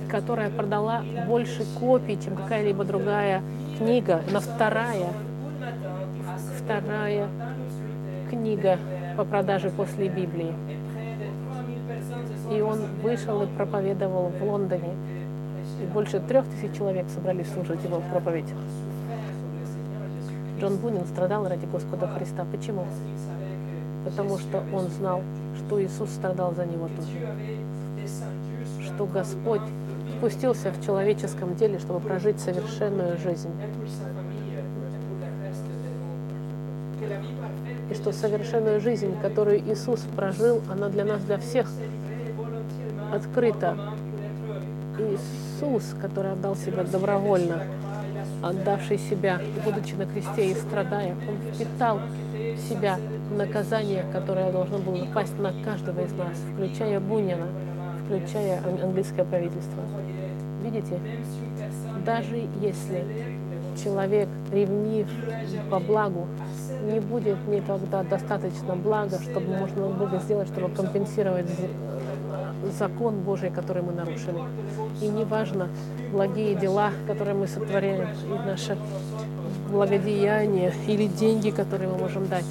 которая 0.07 0.51
продала 0.51 1.03
больше 1.27 1.65
копий, 1.79 2.19
чем 2.23 2.35
какая-либо 2.35 2.83
другая 2.83 3.41
книга. 3.81 4.21
На 4.31 4.39
вторая, 4.39 5.11
вторая 6.59 7.27
книга 8.29 8.77
по 9.17 9.25
продаже 9.25 9.71
после 9.71 10.07
Библии. 10.07 10.53
И 12.55 12.61
он 12.61 12.79
вышел 13.01 13.41
и 13.41 13.47
проповедовал 13.47 14.31
в 14.39 14.43
Лондоне. 14.43 14.93
И 15.81 15.85
больше 15.85 16.19
трех 16.19 16.45
тысяч 16.45 16.77
человек 16.77 17.07
собрались 17.09 17.51
слушать 17.51 17.83
его 17.83 18.01
проповедь. 18.11 18.53
Джон 20.59 20.77
Бунин 20.77 21.05
страдал 21.05 21.47
ради 21.47 21.65
Господа 21.65 22.07
Христа. 22.07 22.45
Почему? 22.51 22.85
Потому 24.05 24.37
что 24.37 24.63
он 24.73 24.89
знал, 24.89 25.23
что 25.57 25.81
Иисус 25.81 26.11
страдал 26.11 26.53
за 26.53 26.65
него 26.65 26.87
тоже. 26.87 27.09
Что 28.83 29.05
Господь 29.07 29.61
спустился 30.21 30.69
в 30.71 30.85
человеческом 30.85 31.55
деле, 31.55 31.79
чтобы 31.79 31.99
прожить 31.99 32.39
совершенную 32.39 33.17
жизнь. 33.17 33.49
И 37.89 37.93
что 37.95 38.11
совершенную 38.11 38.79
жизнь, 38.79 39.15
которую 39.19 39.59
Иисус 39.61 40.01
прожил, 40.15 40.61
она 40.71 40.89
для 40.89 41.05
нас, 41.05 41.23
для 41.23 41.39
всех 41.39 41.67
открыта. 43.11 43.75
Иисус, 44.99 45.95
который 45.99 46.33
отдал 46.33 46.55
себя 46.55 46.83
добровольно, 46.83 47.63
отдавший 48.43 48.99
себя, 48.99 49.41
будучи 49.65 49.95
на 49.95 50.05
кресте 50.05 50.51
и 50.51 50.53
страдая, 50.53 51.15
Он 51.27 51.53
впитал 51.55 51.99
в 52.35 52.69
себя 52.69 52.99
наказание, 53.35 54.05
которое 54.13 54.51
должно 54.51 54.77
было 54.77 54.97
напасть 54.97 55.37
на 55.39 55.51
каждого 55.63 56.01
из 56.01 56.13
нас, 56.13 56.37
включая 56.53 56.99
Бунина, 56.99 57.47
включая 58.05 58.61
английское 58.83 59.23
правительство. 59.23 59.81
Видите, 60.61 60.99
даже 62.05 62.47
если 62.61 63.05
человек 63.83 64.29
ревнив 64.51 65.07
по 65.69 65.79
благу, 65.79 66.27
не 66.83 66.99
будет 66.99 67.37
никогда 67.47 68.03
достаточно 68.03 68.75
блага, 68.75 69.19
чтобы 69.21 69.55
можно 69.55 69.87
было 69.87 70.19
сделать, 70.19 70.47
чтобы 70.49 70.73
компенсировать 70.73 71.47
закон 72.77 73.19
Божий, 73.21 73.49
который 73.49 73.81
мы 73.81 73.93
нарушили. 73.93 74.37
И 75.01 75.07
неважно, 75.07 75.69
благие 76.11 76.55
дела, 76.55 76.91
которые 77.07 77.35
мы 77.35 77.47
сотворяем, 77.47 78.07
и 78.25 78.47
наше 78.47 78.77
благодеяние, 79.71 80.73
или 80.87 81.07
деньги, 81.07 81.49
которые 81.49 81.89
мы 81.89 81.97
можем 81.97 82.27
дать, 82.27 82.45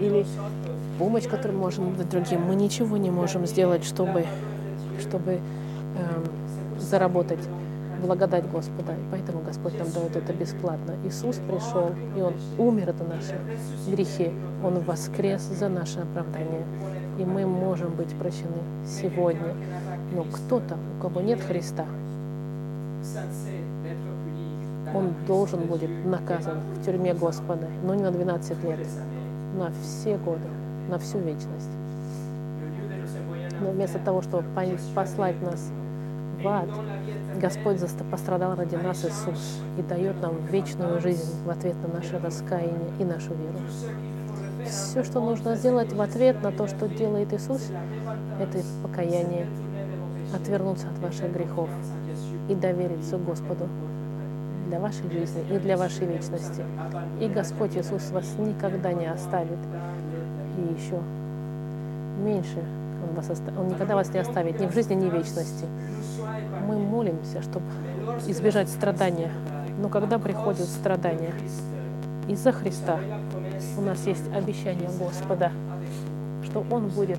или 0.00 0.26
помощь, 0.98 1.24
которую 1.24 1.58
мы 1.58 1.64
можем 1.64 1.96
дать 1.96 2.08
другим, 2.10 2.42
мы 2.42 2.54
ничего 2.54 2.96
не 2.96 3.10
можем 3.10 3.46
сделать, 3.46 3.84
чтобы, 3.84 4.24
чтобы 5.00 5.32
эм, 5.32 6.24
заработать 6.80 7.40
благодать 8.00 8.50
Господа. 8.50 8.92
И 8.92 9.10
поэтому 9.10 9.40
Господь 9.42 9.78
нам 9.78 9.90
дает 9.90 10.16
это 10.16 10.32
бесплатно. 10.32 10.94
Иисус 11.04 11.36
пришел, 11.36 11.90
и 12.16 12.20
Он 12.20 12.34
умер 12.58 12.94
за 12.98 13.04
наши 13.04 13.38
грехи. 13.88 14.32
Он 14.64 14.80
воскрес 14.80 15.42
за 15.42 15.68
наше 15.68 16.00
оправдание. 16.00 16.64
И 17.18 17.24
мы 17.24 17.46
можем 17.46 17.94
быть 17.94 18.14
прощены 18.18 18.62
сегодня. 18.86 19.54
Но 20.14 20.24
кто-то, 20.24 20.76
у 20.98 21.02
кого 21.02 21.20
нет 21.20 21.40
Христа, 21.40 21.84
он 24.92 25.14
должен 25.26 25.60
будет 25.60 25.90
наказан 26.04 26.58
в 26.74 26.84
тюрьме 26.84 27.14
Господа, 27.14 27.68
но 27.84 27.94
не 27.94 28.02
на 28.02 28.10
12 28.10 28.64
лет, 28.64 28.78
на 29.56 29.70
все 29.82 30.16
годы, 30.16 30.48
на 30.88 30.98
всю 30.98 31.18
вечность. 31.18 31.70
Но 33.60 33.70
вместо 33.70 33.98
того, 33.98 34.22
чтобы 34.22 34.44
послать 34.94 35.40
нас 35.42 35.70
в 36.42 36.48
ад, 36.48 36.68
Господь 37.40 37.78
пострадал 38.10 38.54
ради 38.56 38.76
нас, 38.76 39.04
Иисус, 39.04 39.60
и 39.78 39.82
дает 39.82 40.20
нам 40.20 40.44
вечную 40.46 41.00
жизнь 41.00 41.44
в 41.44 41.50
ответ 41.50 41.76
на 41.86 41.94
наше 41.94 42.18
раскаяние 42.18 42.90
и 42.98 43.04
нашу 43.04 43.34
веру. 43.34 43.58
Все, 44.64 45.02
что 45.04 45.20
нужно 45.20 45.56
сделать 45.56 45.92
в 45.92 46.00
ответ 46.00 46.42
на 46.42 46.52
то, 46.52 46.66
что 46.66 46.88
делает 46.88 47.32
Иисус, 47.32 47.70
это 48.38 48.58
покаяние, 48.82 49.46
отвернуться 50.34 50.88
от 50.88 50.98
ваших 50.98 51.32
грехов 51.32 51.68
и 52.48 52.54
довериться 52.54 53.16
Господу 53.16 53.68
для 54.68 54.78
вашей 54.78 55.10
жизни 55.10 55.42
и 55.50 55.58
для 55.58 55.76
вашей 55.76 56.06
вечности. 56.06 56.62
И 57.20 57.28
Господь 57.28 57.76
Иисус 57.76 58.10
вас 58.10 58.36
никогда 58.38 58.92
не 58.92 59.06
оставит. 59.06 59.58
И 60.58 60.74
еще 60.74 61.00
меньше 62.22 62.62
Он, 63.02 63.14
вас 63.14 63.30
оста... 63.30 63.52
Он 63.58 63.68
никогда 63.68 63.94
вас 63.94 64.12
не 64.12 64.20
оставит 64.20 64.60
ни 64.60 64.66
в 64.66 64.72
жизни, 64.72 64.94
ни 64.94 65.08
в 65.08 65.14
вечности 65.14 65.66
мы 66.70 66.78
молимся, 66.78 67.42
чтобы 67.42 67.66
избежать 68.26 68.68
страдания. 68.68 69.30
Но 69.80 69.88
когда 69.88 70.18
приходят 70.18 70.66
страдания 70.66 71.32
из-за 72.28 72.52
Христа, 72.52 72.98
у 73.76 73.80
нас 73.80 74.06
есть 74.06 74.28
обещание 74.32 74.88
Господа, 74.98 75.50
что 76.44 76.64
Он 76.70 76.88
будет, 76.88 77.18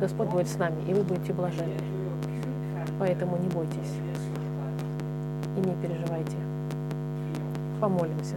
Господь 0.00 0.28
будет 0.28 0.48
с 0.48 0.56
нами, 0.56 0.82
и 0.88 0.94
вы 0.94 1.02
будете 1.02 1.32
блаженны. 1.32 1.78
Поэтому 2.98 3.36
не 3.36 3.48
бойтесь 3.48 3.94
и 5.56 5.60
не 5.60 5.74
переживайте. 5.74 6.36
Помолимся. 7.80 8.36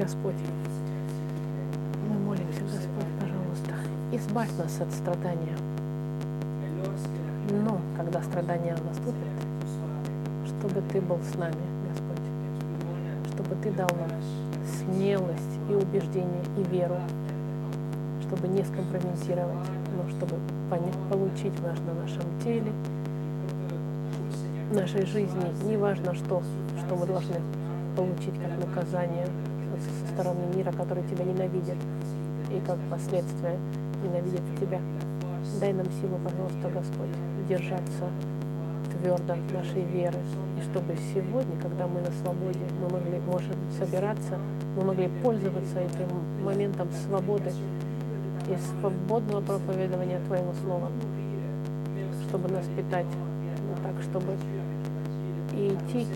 Господь. 0.00 0.34
Мы 2.08 2.18
молимся, 2.20 2.62
Господь, 2.62 3.12
пожалуйста, 3.20 3.74
избавь 4.12 4.48
нас 4.56 4.80
от 4.80 4.90
страдания. 4.94 5.54
Но 7.50 7.78
когда 7.98 8.22
страдания 8.22 8.74
наступят, 8.82 9.28
чтобы 10.46 10.80
Ты 10.90 11.02
был 11.02 11.18
с 11.18 11.34
нами, 11.34 11.60
Господь, 11.86 13.34
чтобы 13.34 13.54
Ты 13.62 13.72
дал 13.72 13.90
нам 13.90 14.10
смелость 14.78 15.58
и 15.68 15.74
убеждение, 15.74 16.44
и 16.56 16.62
веру, 16.62 16.96
чтобы 18.22 18.48
не 18.48 18.64
скомпрометировать, 18.64 19.68
но 19.94 20.08
чтобы 20.16 20.36
получить 21.10 21.62
наш 21.62 21.78
на 21.80 21.92
нашем 21.92 22.22
теле, 22.42 22.72
нашей 24.72 25.04
жизни, 25.04 25.44
неважно 25.70 26.14
что, 26.14 26.42
что 26.86 26.96
мы 26.96 27.04
должны 27.04 27.36
получить 27.94 28.40
как 28.40 28.66
наказание 28.66 29.26
со 29.80 30.12
стороны 30.12 30.54
мира, 30.54 30.72
который 30.72 31.02
тебя 31.04 31.24
ненавидит, 31.24 31.76
и 32.50 32.60
как 32.66 32.78
последствия 32.90 33.58
ненавидит 34.02 34.42
Тебя. 34.58 34.80
Дай 35.60 35.72
нам 35.72 35.86
силу, 36.00 36.18
пожалуйста, 36.22 36.70
Господь, 36.72 37.10
держаться 37.48 38.08
твердо 38.92 39.36
нашей 39.52 39.82
веры, 39.84 40.18
и 40.58 40.62
чтобы 40.62 40.96
сегодня, 41.14 41.60
когда 41.60 41.86
мы 41.86 42.00
на 42.00 42.10
свободе, 42.22 42.60
мы 42.80 42.88
могли, 42.88 43.18
можем 43.20 43.56
собираться, 43.78 44.38
мы 44.76 44.84
могли 44.84 45.08
пользоваться 45.22 45.80
этим 45.80 46.44
моментом 46.44 46.88
свободы 47.06 47.50
и 48.48 48.56
свободного 48.80 49.40
проповедования 49.40 50.20
Твоего 50.26 50.52
Слова, 50.62 50.88
чтобы 52.28 52.48
нас 52.48 52.66
питать, 52.76 53.06
ну, 53.06 53.74
так, 53.82 54.02
чтобы 54.02 54.36
и 55.54 55.68
идти, 55.68 56.06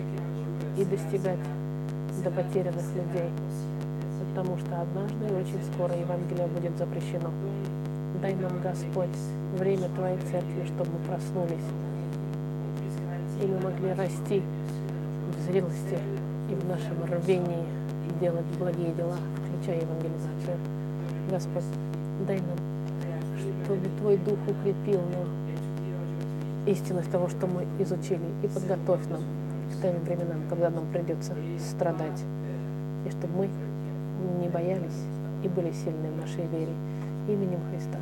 и 0.76 0.84
достигать 0.84 1.38
до 2.24 2.30
потерянных 2.30 2.84
людей, 2.96 3.28
потому 4.30 4.56
что 4.58 4.80
однажды 4.80 5.26
и 5.26 5.32
очень 5.32 5.62
скоро 5.74 5.94
Евангелие 5.94 6.46
будет 6.46 6.76
запрещено. 6.78 7.30
Дай 8.22 8.34
нам, 8.34 8.62
Господь, 8.62 9.14
время 9.58 9.88
Твоей 9.94 10.16
Церкви, 10.30 10.64
чтобы 10.64 10.90
мы 10.92 10.98
проснулись, 11.06 11.68
и 13.42 13.46
мы 13.46 13.60
могли 13.60 13.92
расти 13.92 14.42
в 15.36 15.50
зрелости 15.50 15.98
и 16.50 16.54
в 16.54 16.66
нашем 16.66 17.04
рвении 17.04 17.64
делать 18.20 18.46
благие 18.58 18.92
дела, 18.94 19.16
включая 19.46 19.82
евангелизацию. 19.82 20.56
Господь, 21.30 21.64
дай 22.26 22.38
нам, 22.38 22.58
чтобы 23.64 23.80
Твой 23.98 24.16
Дух 24.16 24.38
укрепил 24.48 25.00
нам 25.00 25.28
истинность 26.66 27.10
того, 27.10 27.28
что 27.28 27.46
мы 27.46 27.66
изучили, 27.78 28.24
и 28.42 28.46
подготовь 28.48 29.06
нам 29.10 29.20
тем 29.84 30.00
временам, 30.00 30.48
когда 30.48 30.70
нам 30.70 30.86
придется 30.90 31.34
страдать, 31.58 32.24
и 33.04 33.10
чтобы 33.10 33.34
мы 33.36 33.50
не 34.40 34.48
боялись 34.48 35.04
и 35.42 35.48
были 35.48 35.72
сильны 35.72 36.10
в 36.10 36.16
нашей 36.16 36.46
вере. 36.46 36.72
Именем 37.28 37.60
Христа. 37.70 37.98